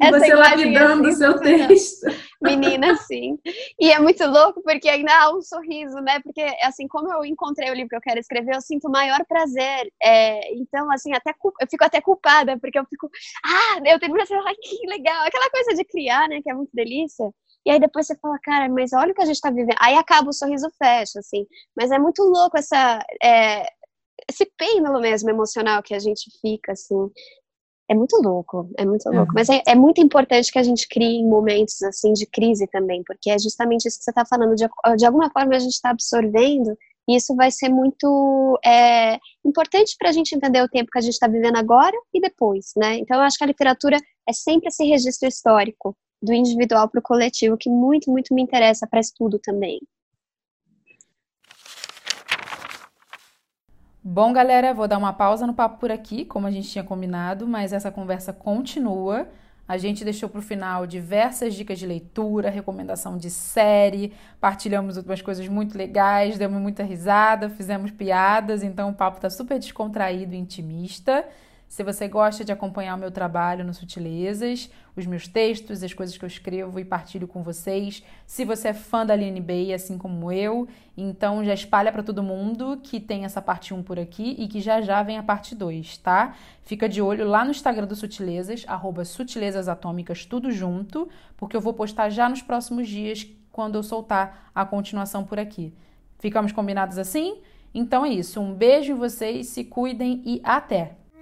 [0.00, 2.06] e você lapidando o assim, seu texto.
[2.40, 3.38] Menina, sim.
[3.78, 6.20] E é muito louco porque ainda há um sorriso, né?
[6.20, 9.92] Porque, assim, como eu encontrei o livro que eu quero escrever, eu sinto maior prazer.
[10.02, 13.10] É, então, assim, até eu fico até culpada, porque eu fico,
[13.44, 15.26] ah, eu termino assim, ai, que legal.
[15.26, 16.40] Aquela coisa de criar, né?
[16.42, 17.30] Que é muito delícia.
[17.66, 19.76] E aí depois você fala, cara, mas olha o que a gente está vivendo.
[19.80, 21.46] Aí acaba o sorriso fecha, assim.
[21.76, 23.66] Mas é muito louco essa, é,
[24.28, 27.10] esse pêndulo mesmo emocional que a gente fica, assim.
[27.90, 29.32] É muito louco, é muito louco.
[29.32, 29.34] É.
[29.34, 33.30] Mas é, é, muito importante que a gente crie momentos, assim, de crise também, porque
[33.30, 34.54] é justamente isso que você está falando.
[34.54, 36.76] De, de alguma forma a gente está absorvendo
[37.08, 41.00] e isso vai ser muito é, importante para a gente entender o tempo que a
[41.00, 42.98] gente está vivendo agora e depois, né?
[42.98, 43.96] Então, eu acho que a literatura
[44.28, 48.86] é sempre esse registro histórico do individual para o coletivo, que muito, muito me interessa
[48.86, 49.80] para estudo também.
[54.10, 57.46] Bom, galera, vou dar uma pausa no papo por aqui, como a gente tinha combinado,
[57.46, 59.28] mas essa conversa continua.
[59.68, 65.20] A gente deixou para o final diversas dicas de leitura, recomendação de série, partilhamos outras
[65.20, 70.38] coisas muito legais, demos muita risada, fizemos piadas, então o papo está super descontraído e
[70.38, 71.22] intimista.
[71.68, 76.16] Se você gosta de acompanhar o meu trabalho no Sutilezas, os meus textos, as coisas
[76.16, 79.98] que eu escrevo e partilho com vocês, se você é fã da Aline Bay, assim
[79.98, 80.66] como eu,
[80.96, 84.62] então já espalha para todo mundo que tem essa parte 1 por aqui e que
[84.62, 86.34] já já vem a parte 2, tá?
[86.62, 91.06] Fica de olho lá no Instagram do Sutilezas, arroba sutilezasatômicas, tudo junto,
[91.36, 95.74] porque eu vou postar já nos próximos dias quando eu soltar a continuação por aqui.
[96.18, 97.42] Ficamos combinados assim?
[97.74, 98.40] Então é isso.
[98.40, 100.97] Um beijo em vocês, se cuidem e até!